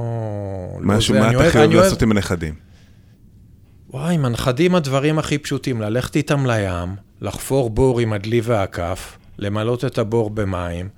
לא 0.80 0.80
משהו, 0.82 1.14
מה 1.14 1.30
אתה 1.30 1.46
הכי 1.46 1.58
אוהב 1.58 1.72
לעשות 1.72 2.02
עם 2.02 2.10
הנכדים? 2.10 2.54
וואי, 3.90 4.14
עם 4.14 4.24
הנכדים 4.24 4.74
הדברים 4.74 5.18
הכי 5.18 5.38
פשוטים, 5.38 5.80
ללכת 5.80 6.16
איתם 6.16 6.46
לים, 6.46 6.96
לחפור 7.20 7.70
בור 7.70 8.00
עם 8.00 8.12
הדלי 8.12 8.40
והכף, 8.44 9.18
למלות 9.38 9.84
את 9.84 9.98
הבור 9.98 10.30
במים, 10.30 10.88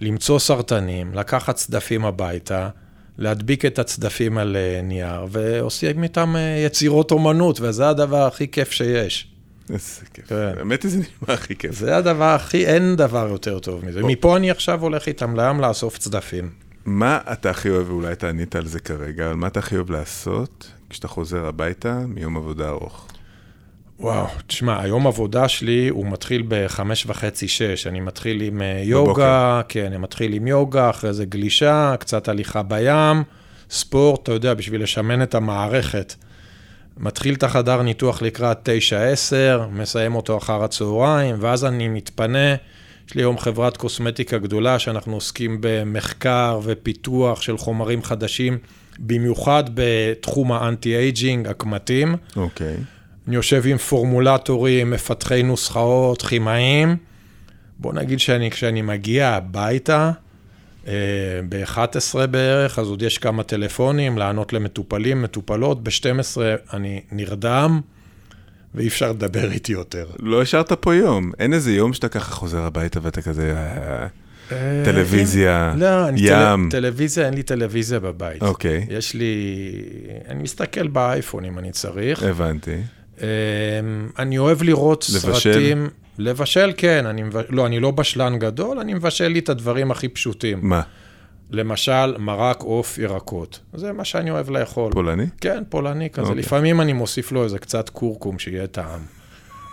למצוא 0.00 0.38
סרטנים, 0.38 1.14
לקחת 1.14 1.54
צדפים 1.54 2.04
הביתה, 2.04 2.68
להדביק 3.18 3.64
את 3.64 3.78
הצדפים 3.78 4.38
על 4.38 4.56
אה, 4.56 4.80
נייר, 4.82 5.26
ועושים 5.28 6.02
איתם 6.02 6.36
אה, 6.36 6.62
יצירות 6.66 7.10
אומנות, 7.10 7.60
וזה 7.60 7.88
הדבר 7.88 8.26
הכי 8.26 8.48
כיף 8.48 8.70
שיש. 8.70 9.28
איזה 9.74 10.06
כיף. 10.14 10.28
כן. 10.28 10.52
האמת 10.58 10.82
היא, 10.82 10.90
זה 10.90 10.98
נשמע 10.98 11.34
הכי 11.34 11.56
כיף. 11.56 11.74
זה 11.74 11.96
הדבר 11.96 12.24
הכי, 12.34 12.66
אין 12.66 12.96
דבר 12.96 13.28
יותר 13.30 13.58
טוב 13.58 13.84
מזה. 13.84 14.02
מפה 14.02 14.36
אני 14.36 14.50
עכשיו 14.50 14.82
הולך 14.82 15.08
איתם 15.08 15.40
לים 15.40 15.60
לאסוף 15.60 15.98
צדפים. 15.98 16.50
מה 16.84 17.18
אתה 17.32 17.50
הכי 17.50 17.70
אוהב, 17.70 17.90
ואולי 17.90 18.12
אתה 18.12 18.28
ענית 18.28 18.56
על 18.56 18.66
זה 18.66 18.80
כרגע, 18.80 19.26
אבל 19.26 19.34
מה 19.34 19.46
אתה 19.46 19.58
הכי 19.58 19.76
אוהב 19.76 19.90
לעשות 19.90 20.72
כשאתה 20.90 21.08
חוזר 21.08 21.46
הביתה 21.46 21.98
מיום 22.08 22.36
עבודה 22.36 22.68
ארוך? 22.68 23.06
וואו, 24.00 24.26
תשמע, 24.46 24.82
היום 24.82 25.06
עבודה 25.06 25.48
שלי 25.48 25.88
הוא 25.88 26.06
מתחיל 26.06 26.44
בחמש 26.48 27.06
וחצי, 27.06 27.48
שש. 27.48 27.86
אני 27.86 28.00
מתחיל 28.00 28.40
עם 28.42 28.62
אה, 28.62 28.80
יוגה, 28.84 29.60
כן, 29.68 29.84
אני 29.84 29.96
מתחיל 29.96 30.32
עם 30.32 30.46
יוגה, 30.46 30.90
אחרי 30.90 31.12
זה 31.12 31.24
גלישה, 31.24 31.94
קצת 32.00 32.28
הליכה 32.28 32.62
בים, 32.62 33.22
ספורט, 33.70 34.22
אתה 34.22 34.32
יודע, 34.32 34.54
בשביל 34.54 34.82
לשמן 34.82 35.22
את 35.22 35.34
המערכת. 35.34 36.14
מתחיל 36.98 37.34
את 37.34 37.42
החדר 37.42 37.82
ניתוח 37.82 38.22
לקראת 38.22 38.68
9-10, 38.68 39.66
מסיים 39.72 40.14
אותו 40.14 40.38
אחר 40.38 40.64
הצהריים, 40.64 41.36
ואז 41.40 41.64
אני 41.64 41.88
מתפנה. 41.88 42.54
יש 43.08 43.14
לי 43.14 43.22
היום 43.22 43.38
חברת 43.38 43.76
קוסמטיקה 43.76 44.38
גדולה, 44.38 44.78
שאנחנו 44.78 45.14
עוסקים 45.14 45.58
במחקר 45.60 46.60
ופיתוח 46.62 47.42
של 47.42 47.58
חומרים 47.58 48.02
חדשים, 48.02 48.58
במיוחד 48.98 49.64
בתחום 49.74 50.52
האנטי-אייג'ינג, 50.52 51.48
הקמטים. 51.48 52.16
אוקיי. 52.36 52.74
Okay. 52.74 52.80
אני 53.28 53.36
יושב 53.36 53.62
עם 53.66 53.76
פורמולטורים, 53.76 54.90
מפתחי 54.90 55.42
נוסחאות, 55.42 56.22
כימאים. 56.22 56.96
בוא 57.78 57.92
נגיד 57.92 58.20
שאני, 58.20 58.50
כשאני 58.50 58.82
מגיע 58.82 59.28
הביתה, 59.28 60.10
ב-11 61.48 62.26
בערך, 62.30 62.78
אז 62.78 62.88
עוד 62.88 63.02
יש 63.02 63.18
כמה 63.18 63.42
טלפונים, 63.42 64.18
לענות 64.18 64.52
למטופלים, 64.52 65.22
מטופלות. 65.22 65.84
ב-12 65.84 66.36
אני 66.72 67.00
נרדם, 67.12 67.80
ואי 68.74 68.88
אפשר 68.88 69.10
לדבר 69.12 69.52
איתי 69.52 69.72
יותר. 69.72 70.06
לא 70.18 70.42
השארת 70.42 70.72
פה 70.72 70.94
יום. 70.94 71.32
אין 71.38 71.52
איזה 71.52 71.72
יום 71.72 71.92
שאתה 71.92 72.08
ככה 72.08 72.34
חוזר 72.34 72.62
הביתה 72.62 73.00
ואתה 73.02 73.22
כזה... 73.22 73.54
אה, 73.56 74.06
אה, 74.52 74.82
טלוויזיה, 74.84 75.74
לא, 75.76 75.86
ים. 76.16 76.68
טלוויזיה, 76.70 77.26
אין 77.26 77.34
לי 77.34 77.42
טלוויזיה 77.42 78.00
בבית. 78.00 78.42
אוקיי. 78.42 78.86
יש 78.90 79.14
לי... 79.14 79.32
אני 80.28 80.42
מסתכל 80.42 80.88
באייפון 80.88 81.44
אם 81.44 81.58
אני 81.58 81.72
צריך. 81.72 82.22
הבנתי. 82.22 82.76
אני 84.18 84.38
אוהב 84.38 84.62
לראות 84.62 85.02
סרטים... 85.02 85.88
לבשל, 86.18 86.72
כן, 86.76 87.06
אני, 87.06 87.22
לא, 87.48 87.66
אני 87.66 87.80
לא 87.80 87.90
בשלן 87.90 88.38
גדול, 88.38 88.78
אני 88.78 88.94
מבשל 88.94 89.28
לי 89.28 89.38
את 89.38 89.48
הדברים 89.48 89.90
הכי 89.90 90.08
פשוטים. 90.08 90.58
מה? 90.62 90.82
למשל, 91.50 92.18
מרק 92.18 92.60
עוף 92.60 92.98
ירקות. 92.98 93.60
זה 93.74 93.92
מה 93.92 94.04
שאני 94.04 94.30
אוהב 94.30 94.50
לאכול. 94.50 94.92
פולני? 94.92 95.26
כן, 95.40 95.62
פולני 95.68 96.10
כזה. 96.10 96.28
אוקיי. 96.28 96.42
לפעמים 96.42 96.80
אני 96.80 96.92
מוסיף 96.92 97.32
לו 97.32 97.44
איזה 97.44 97.58
קצת 97.58 97.88
קורקום, 97.88 98.38
שיהיה 98.38 98.66
טעם. 98.66 99.00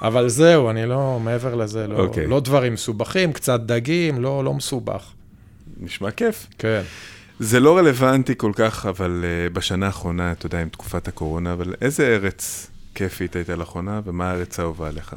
אבל 0.02 0.30
זהו, 0.30 0.70
אני 0.70 0.86
לא, 0.86 1.20
מעבר 1.24 1.56
לזה, 1.56 1.88
לא. 1.88 2.00
אוקיי. 2.00 2.28
לא 2.28 2.40
דברים 2.40 2.74
מסובכים, 2.74 3.34
קצת 3.34 3.60
דגים, 3.60 4.22
לא, 4.22 4.44
לא 4.44 4.54
מסובך. 4.54 5.12
נשמע 5.80 6.12
כיף. 6.12 6.48
כן. 6.58 6.82
זה 7.40 7.60
לא 7.60 7.78
רלוונטי 7.78 8.34
כל 8.38 8.52
כך, 8.56 8.86
אבל 8.86 9.24
uh, 9.24 9.54
בשנה 9.54 9.86
האחרונה, 9.86 10.32
אתה 10.32 10.46
יודע, 10.46 10.62
עם 10.62 10.70
תקופת 10.70 11.08
הקורונה, 11.08 11.54
אבל 11.54 11.74
איזה 11.82 12.08
ארץ 12.08 12.72
כיפית 12.96 13.36
הייתה 13.36 13.56
לאחרונה, 13.56 14.02
ומה 14.06 14.32
הארץ 14.32 14.60
האהובה 14.60 14.92
לך? 14.92 15.16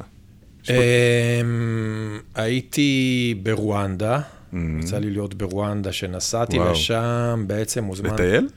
אמ, 0.69 2.19
הייתי 2.35 3.35
ברואנדה, 3.43 4.19
mm-hmm. 4.19 4.57
יצא 4.79 4.97
לי 4.97 5.09
להיות 5.09 5.33
ברואנדה, 5.33 5.91
שנסעתי 5.91 6.59
לשם, 6.59 7.43
בעצם 7.47 7.83
מוזמן... 7.83 8.13
לטייל? 8.13 8.47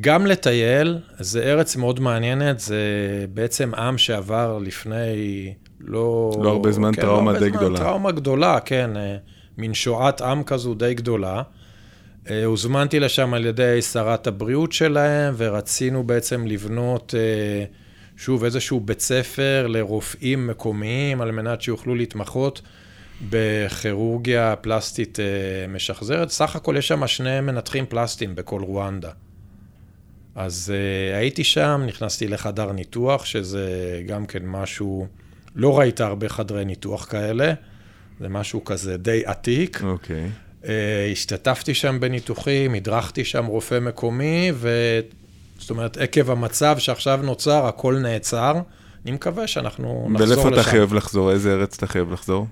גם 0.00 0.26
לטייל, 0.26 0.98
זה 1.18 1.42
ארץ 1.42 1.76
מאוד 1.76 2.00
מעניינת, 2.00 2.60
זה 2.60 2.84
בעצם 3.34 3.74
עם 3.74 3.98
שעבר 3.98 4.58
לפני 4.58 5.54
לא... 5.80 6.32
לא 6.42 6.48
הרבה 6.48 6.72
זמן, 6.72 6.94
כן, 6.94 7.02
טראומה 7.02 7.32
לא 7.32 7.38
די 7.38 7.48
זמן, 7.48 7.58
גדולה. 7.58 7.78
טראומה 7.78 8.12
גדולה, 8.12 8.60
כן, 8.60 8.96
אה, 8.96 9.16
מין 9.58 9.74
שואת 9.74 10.20
עם 10.20 10.42
כזו 10.42 10.74
די 10.74 10.94
גדולה. 10.94 11.42
אה, 12.30 12.44
הוזמנתי 12.44 13.00
לשם 13.00 13.34
על 13.34 13.46
ידי 13.46 13.82
שרת 13.82 14.26
הבריאות 14.26 14.72
שלהם, 14.72 15.34
ורצינו 15.36 16.04
בעצם 16.04 16.46
לבנות... 16.46 17.14
אה, 17.18 17.64
שוב, 18.20 18.44
איזשהו 18.44 18.80
בית 18.80 19.00
ספר 19.00 19.66
לרופאים 19.66 20.46
מקומיים, 20.46 21.20
על 21.20 21.30
מנת 21.30 21.62
שיוכלו 21.62 21.94
להתמחות 21.94 22.62
בכירורגיה 23.30 24.56
פלסטית 24.56 25.20
אה, 25.20 25.24
משחזרת. 25.68 26.30
סך 26.30 26.56
הכל 26.56 26.74
יש 26.78 26.88
שם 26.88 27.06
שני 27.06 27.40
מנתחים 27.40 27.86
פלסטיים 27.88 28.34
בכל 28.34 28.62
רואנדה. 28.62 29.10
אז 30.34 30.72
uh, 30.72 31.16
הייתי 31.16 31.44
שם, 31.44 31.82
נכנסתי 31.86 32.28
לחדר 32.28 32.72
ניתוח, 32.72 33.24
שזה 33.24 34.00
גם 34.06 34.26
כן 34.26 34.42
משהו, 34.46 35.06
לא 35.54 35.78
ראית 35.78 36.00
הרבה 36.00 36.28
חדרי 36.28 36.64
ניתוח 36.64 37.04
כאלה, 37.10 37.52
זה 38.20 38.28
משהו 38.28 38.64
כזה 38.64 38.96
די 38.96 39.22
עתיק. 39.24 39.80
אוקיי. 39.82 40.24
Okay. 40.26 40.64
Uh, 40.64 40.68
השתתפתי 41.12 41.74
שם 41.74 42.00
בניתוחים, 42.00 42.74
הדרכתי 42.74 43.24
שם 43.24 43.46
רופא 43.46 43.78
מקומי, 43.80 44.52
ו... 44.54 45.00
זאת 45.60 45.70
אומרת, 45.70 45.96
עקב 45.96 46.30
המצב 46.30 46.78
שעכשיו 46.78 47.20
נוצר, 47.22 47.66
הכל 47.66 47.98
נעצר. 47.98 48.54
אני 49.04 49.12
מקווה 49.12 49.46
שאנחנו 49.46 50.08
נחזור 50.10 50.26
לשם. 50.26 50.46
ולאיפה 50.46 50.60
אתה 50.60 50.76
אוהב 50.76 50.94
לחזור? 50.94 51.32
איזה 51.32 51.52
ארץ 51.52 51.82
אתה 51.82 51.98
אוהב 51.98 52.12
לחזור? 52.12 52.46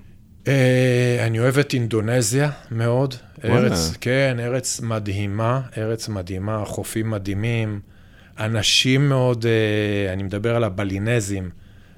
אה, 0.47 1.17
אני 1.27 1.39
אוהב 1.39 1.57
את 1.57 1.73
אינדונזיה 1.73 2.51
מאוד. 2.71 3.15
וואלה. 3.43 3.67
ארץ, 3.67 3.93
כן, 4.01 4.37
ארץ 4.39 4.81
מדהימה, 4.81 5.61
ארץ 5.77 6.09
מדהימה, 6.09 6.65
חופים 6.65 7.09
מדהימים, 7.09 7.79
אנשים 8.39 9.09
מאוד, 9.09 9.45
אה, 9.45 10.13
אני 10.13 10.23
מדבר 10.23 10.55
על 10.55 10.63
הבלינזים, 10.63 11.49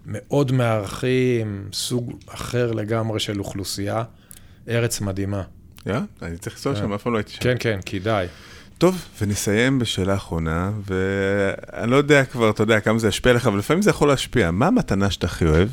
מאוד 0.06 0.52
מארחים, 0.52 1.70
סוג 1.74 2.14
אחר 2.28 2.72
לגמרי 2.72 3.20
של 3.20 3.40
אוכלוסייה. 3.40 4.04
ארץ 4.70 5.02
מדהימה. 5.02 5.44
יא? 5.86 5.94
אני 6.22 6.38
צריך 6.38 6.56
לנסוע 6.56 6.76
שם, 6.76 6.94
אף 6.94 7.04
פעם 7.04 7.14
לא 7.14 7.18
הייתי 7.18 7.32
שם. 7.32 7.40
כן, 7.42 7.56
כן, 7.60 7.80
כדאי. 7.86 8.28
טוב, 8.82 9.06
ונסיים 9.22 9.80
בשאלה 9.80 10.16
אחרונה, 10.16 10.72
ואני 10.86 11.92
לא 11.92 11.96
יודע 11.96 12.26
כבר, 12.26 12.50
אתה 12.50 12.64
יודע, 12.64 12.80
כמה 12.80 13.00
זה 13.00 13.08
ישפיע 13.08 13.32
עליך, 13.32 13.48
אבל 13.48 13.58
לפעמים 13.58 13.82
זה 13.82 13.90
יכול 13.90 14.08
להשפיע. 14.08 14.52
מה 14.52 14.68
המתנה 14.68 15.12
שאתה 15.12 15.28
הכי 15.28 15.46
אוהב 15.46 15.70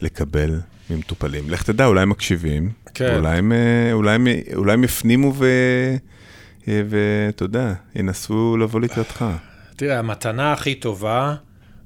לקבל 0.00 0.60
ממטופלים? 0.90 1.50
לך 1.50 1.62
תדע, 1.62 1.86
אולי 1.86 2.02
הם 2.02 2.08
מקשיבים, 2.08 2.70
כן. 2.94 3.16
אולי 3.16 3.38
הם, 3.38 3.52
אה, 3.52 3.92
אולי 3.92 4.16
אולי 4.54 4.72
הם 4.72 4.84
יפנימו 4.84 5.34
ו... 5.36 5.46
אה, 6.68 6.82
ואתה 6.88 7.44
יודע, 7.44 7.74
ינסו 7.94 8.56
לבוא 8.56 8.80
לקראתך. 8.80 9.24
תראה, 9.76 9.98
המתנה 9.98 10.52
הכי 10.52 10.74
טובה 10.74 11.34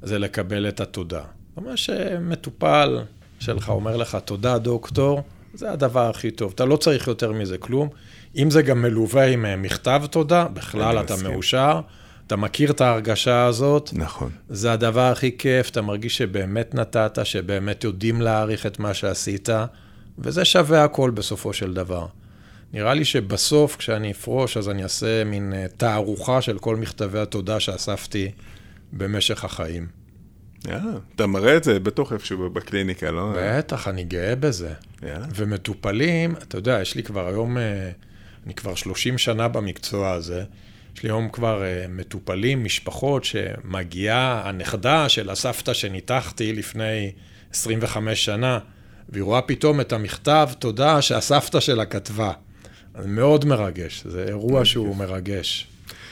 זה 0.02 0.18
לקבל 0.18 0.68
את 0.68 0.80
התודה. 0.80 1.22
ממש 1.56 1.86
שמטופל 1.86 2.98
שלך 3.40 3.68
אומר 3.68 3.96
לך, 3.96 4.18
תודה, 4.24 4.58
דוקטור, 4.58 5.22
זה 5.54 5.72
הדבר 5.72 6.10
הכי 6.10 6.30
טוב. 6.30 6.52
אתה 6.54 6.64
לא 6.64 6.76
צריך 6.76 7.08
יותר 7.08 7.32
מזה 7.32 7.58
כלום. 7.58 7.88
אם 8.36 8.50
זה 8.50 8.62
גם 8.62 8.82
מלווה 8.82 9.26
עם 9.26 9.46
אה, 9.46 9.56
מכתב 9.56 10.02
תודה, 10.10 10.44
בכלל 10.44 11.00
אתה 11.00 11.14
מסכים. 11.14 11.30
מאושר. 11.30 11.80
אתה 12.26 12.36
מכיר 12.36 12.70
את 12.70 12.80
ההרגשה 12.80 13.44
הזאת, 13.44 13.90
נכון. 13.92 14.30
זה 14.48 14.72
הדבר 14.72 15.12
הכי 15.12 15.36
כיף, 15.38 15.70
אתה 15.70 15.82
מרגיש 15.82 16.16
שבאמת 16.16 16.74
נתת, 16.74 17.18
שבאמת 17.24 17.84
יודעים 17.84 18.20
להעריך 18.20 18.66
את 18.66 18.78
מה 18.78 18.94
שעשית, 18.94 19.48
וזה 20.18 20.44
שווה 20.44 20.84
הכל 20.84 21.10
בסופו 21.10 21.52
של 21.52 21.74
דבר. 21.74 22.06
נראה 22.72 22.94
לי 22.94 23.04
שבסוף, 23.04 23.76
כשאני 23.76 24.10
אפרוש, 24.10 24.56
אז 24.56 24.68
אני 24.68 24.82
אעשה 24.82 25.24
מין 25.24 25.52
אה, 25.52 25.66
תערוכה 25.76 26.42
של 26.42 26.58
כל 26.58 26.76
מכתבי 26.76 27.18
התודה 27.18 27.60
שאספתי 27.60 28.30
במשך 28.92 29.44
החיים. 29.44 29.86
יאללה, 30.68 30.92
אתה 31.16 31.26
מראה 31.26 31.56
את 31.56 31.64
זה 31.64 31.80
בטוח 31.80 32.12
איפשהו 32.12 32.50
בקליניקה, 32.50 33.10
לא? 33.10 33.32
בטח, 33.36 33.88
אני 33.88 34.04
גאה 34.04 34.36
בזה. 34.36 34.72
יאללה. 35.02 35.26
ומטופלים, 35.34 36.32
אתה 36.36 36.58
יודע, 36.58 36.78
יש 36.82 36.94
לי 36.94 37.02
כבר 37.02 37.28
היום, 37.28 37.58
אה, 37.58 37.90
אני 38.46 38.54
כבר 38.54 38.74
30 38.74 39.18
שנה 39.18 39.48
במקצוע 39.48 40.10
הזה, 40.10 40.44
יש 40.96 41.02
לי 41.02 41.08
היום 41.08 41.28
כבר 41.28 41.62
אה, 41.62 41.86
מטופלים, 41.88 42.64
משפחות 42.64 43.24
שמגיעה 43.24 44.48
הנכדה 44.48 45.08
של 45.08 45.30
הסבתא 45.30 45.72
שניתחתי 45.72 46.52
לפני 46.52 47.12
25 47.52 48.24
שנה, 48.24 48.58
והיא 49.08 49.22
רואה 49.22 49.42
פתאום 49.42 49.80
את 49.80 49.92
המכתב 49.92 50.48
תודה 50.58 51.02
שהסבתא 51.02 51.60
שלה 51.60 51.84
כתבה. 51.84 52.32
מאוד 53.04 53.44
מרגש, 53.44 54.02
זה 54.06 54.24
אירוע 54.28 54.64
שהוא 54.64 54.96
מרגש. 54.96 55.66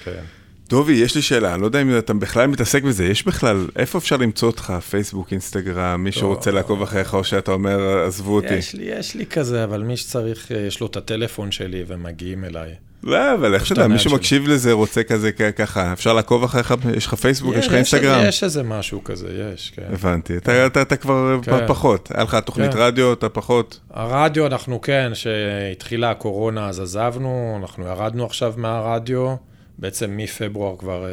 כן. 0.04 0.24
דובי, 0.68 0.92
יש 0.92 1.14
לי 1.14 1.22
שאלה, 1.22 1.54
אני 1.54 1.60
לא 1.60 1.66
יודע 1.66 1.82
אם 1.82 1.98
אתה 1.98 2.14
בכלל 2.14 2.46
מתעסק 2.46 2.82
בזה, 2.82 3.04
יש 3.04 3.26
בכלל, 3.26 3.66
איפה 3.76 3.98
אפשר 3.98 4.16
למצוא 4.16 4.48
אותך? 4.48 4.72
פייסבוק, 4.90 5.32
אינסטגרם, 5.32 6.04
מי 6.04 6.12
שרוצה 6.12 6.50
לעקוב 6.50 6.82
אחריך, 6.82 7.14
או 7.14 7.24
שאתה 7.24 7.52
אומר, 7.52 7.98
עזבו 8.06 8.34
אותי. 8.34 8.54
יש 8.54 8.74
לי, 8.74 8.84
יש 8.84 9.14
לי 9.14 9.26
כזה, 9.26 9.64
אבל 9.64 9.82
מי 9.82 9.96
שצריך, 9.96 10.52
אה, 10.52 10.56
יש 10.58 10.80
לו 10.80 10.86
את 10.86 10.96
הטלפון 10.96 11.50
שלי 11.52 11.84
ומגיעים 11.86 12.44
אליי. 12.44 12.70
לא, 13.04 13.34
אבל 13.34 13.54
איך 13.54 13.66
שאתה, 13.66 13.84
את 13.84 13.90
מי 13.90 13.98
שמקשיב 13.98 14.48
לזה 14.48 14.72
רוצה 14.72 15.02
כזה 15.02 15.32
ככה, 15.32 15.92
אפשר 15.92 16.12
לעקוב 16.12 16.44
אחריך, 16.44 16.74
יש 16.96 17.06
לך 17.06 17.14
פייסבוק, 17.14 17.54
יש 17.56 17.66
לך 17.66 17.74
אינסטגרם? 17.74 18.20
יש 18.28 18.44
איזה 18.44 18.62
משהו 18.62 19.04
כזה, 19.04 19.28
יש, 19.54 19.72
כן. 19.76 19.82
הבנתי, 19.92 20.36
אתה- 20.36 20.66
אתה 20.66 20.82
אתה 20.82 20.96
כבר 20.96 21.38
כן. 21.42 21.66
פחות, 21.66 22.08
היה 22.14 22.24
לך 22.24 22.34
תוכנית 22.34 22.72
כן. 22.72 22.78
רדיו, 22.78 23.12
אתה 23.12 23.28
פחות. 23.28 23.80
הרדיו, 23.90 24.46
אנחנו 24.46 24.80
כן, 24.80 25.10
שהתחילה 25.14 26.10
הקורונה 26.10 26.68
אז 26.68 26.80
עזבנו, 26.80 27.58
אנחנו 27.62 27.86
ירדנו 27.86 28.24
עכשיו 28.24 28.54
מהרדיו, 28.56 29.34
בעצם 29.78 30.16
מפברואר 30.16 30.76
כבר 30.78 31.04
אה, 31.04 31.10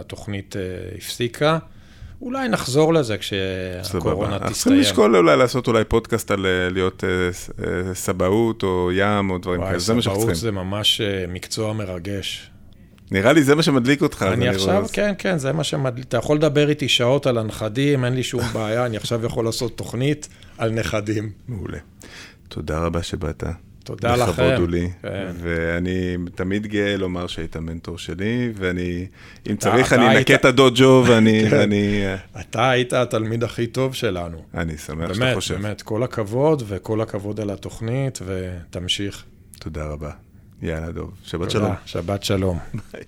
התוכנית 0.00 0.56
אה, 0.56 0.62
הפסיקה. 0.98 1.58
אולי 2.20 2.48
נחזור 2.48 2.94
לזה 2.94 3.16
כשהקורונה. 3.18 4.28
אנחנו 4.36 4.46
צריכים 4.46 4.52
תסתיים. 4.52 4.78
לשקול 4.80 5.16
אולי 5.16 5.36
לעשות 5.36 5.68
אולי 5.68 5.84
פודקאסט 5.84 6.30
על 6.30 6.46
אה, 6.46 6.68
להיות 6.70 7.04
אה, 7.04 7.08
אה, 7.88 7.94
סבאות 7.94 8.62
או 8.62 8.90
ים 8.92 9.30
או 9.30 9.38
דברים 9.38 9.60
כאלה, 9.60 9.78
זה 9.78 9.94
מה 9.94 10.02
שאנחנו 10.02 10.20
סבאות 10.20 10.34
צריכים. 10.34 10.50
זה 10.50 10.50
ממש 10.50 11.00
מקצוע 11.28 11.72
מרגש. 11.72 12.50
נראה 13.10 13.32
לי 13.32 13.42
זה 13.42 13.54
מה 13.54 13.62
שמדליק 13.62 14.02
אותך. 14.02 14.22
אני 14.32 14.44
רואה, 14.44 14.50
עכשיו, 14.56 14.82
אז- 14.82 14.90
כן, 14.90 15.14
כן, 15.18 15.38
זה 15.38 15.52
מה 15.52 15.64
שמדליק. 15.64 16.04
אתה 16.04 16.16
יכול 16.16 16.36
לדבר 16.36 16.68
איתי 16.68 16.88
שעות 16.88 17.26
על 17.26 17.38
הנכדים, 17.38 18.04
אין 18.04 18.14
לי 18.14 18.22
שום 18.22 18.40
בעיה, 18.52 18.86
אני 18.86 18.96
עכשיו 18.96 19.24
יכול 19.26 19.44
לעשות 19.44 19.76
תוכנית 19.76 20.28
על 20.58 20.70
נכדים. 20.70 21.30
מעולה. 21.48 21.78
תודה 22.48 22.78
רבה 22.78 23.02
שבאת. 23.02 23.44
תודה 23.84 24.16
לכם. 24.16 24.30
לכבוד 24.30 24.52
הוא 24.58 24.68
לי, 24.68 24.90
כן. 25.02 25.32
ואני 25.38 25.92
תמיד 26.34 26.66
גאה 26.66 26.96
לומר 26.96 27.26
שהיית 27.26 27.56
מנטור 27.56 27.98
שלי, 27.98 28.52
ואני, 28.54 29.06
אם 29.46 29.54
אתה- 29.54 29.60
צריך, 29.70 29.86
אתה 29.92 29.96
אני 30.02 30.08
היית- 30.08 30.18
אנקה 30.30 30.34
את 30.34 30.44
הדוג'ו, 30.44 31.02
ואני, 31.08 31.44
כן. 31.50 31.56
ואני, 31.56 32.02
אתה 32.40 32.70
היית 32.70 32.92
התלמיד 32.92 33.44
הכי 33.44 33.66
טוב 33.66 33.94
שלנו. 33.94 34.42
אני 34.54 34.78
שמח 34.78 35.08
שאתה 35.08 35.18
באמת, 35.20 35.34
חושב. 35.34 35.54
באמת, 35.62 35.82
כל 35.82 36.02
הכבוד, 36.02 36.62
וכל 36.66 37.00
הכבוד 37.00 37.40
על 37.40 37.50
התוכנית, 37.50 38.18
ותמשיך. 38.26 39.24
תודה 39.58 39.84
רבה. 39.84 40.10
יאללה, 40.62 40.92
דוב. 40.92 41.10
שבת 41.24 41.48
תודה. 41.48 41.50
שלום. 41.50 41.74
שבת 41.86 42.22
שלום. 42.22 42.58
ביי. 42.92 43.02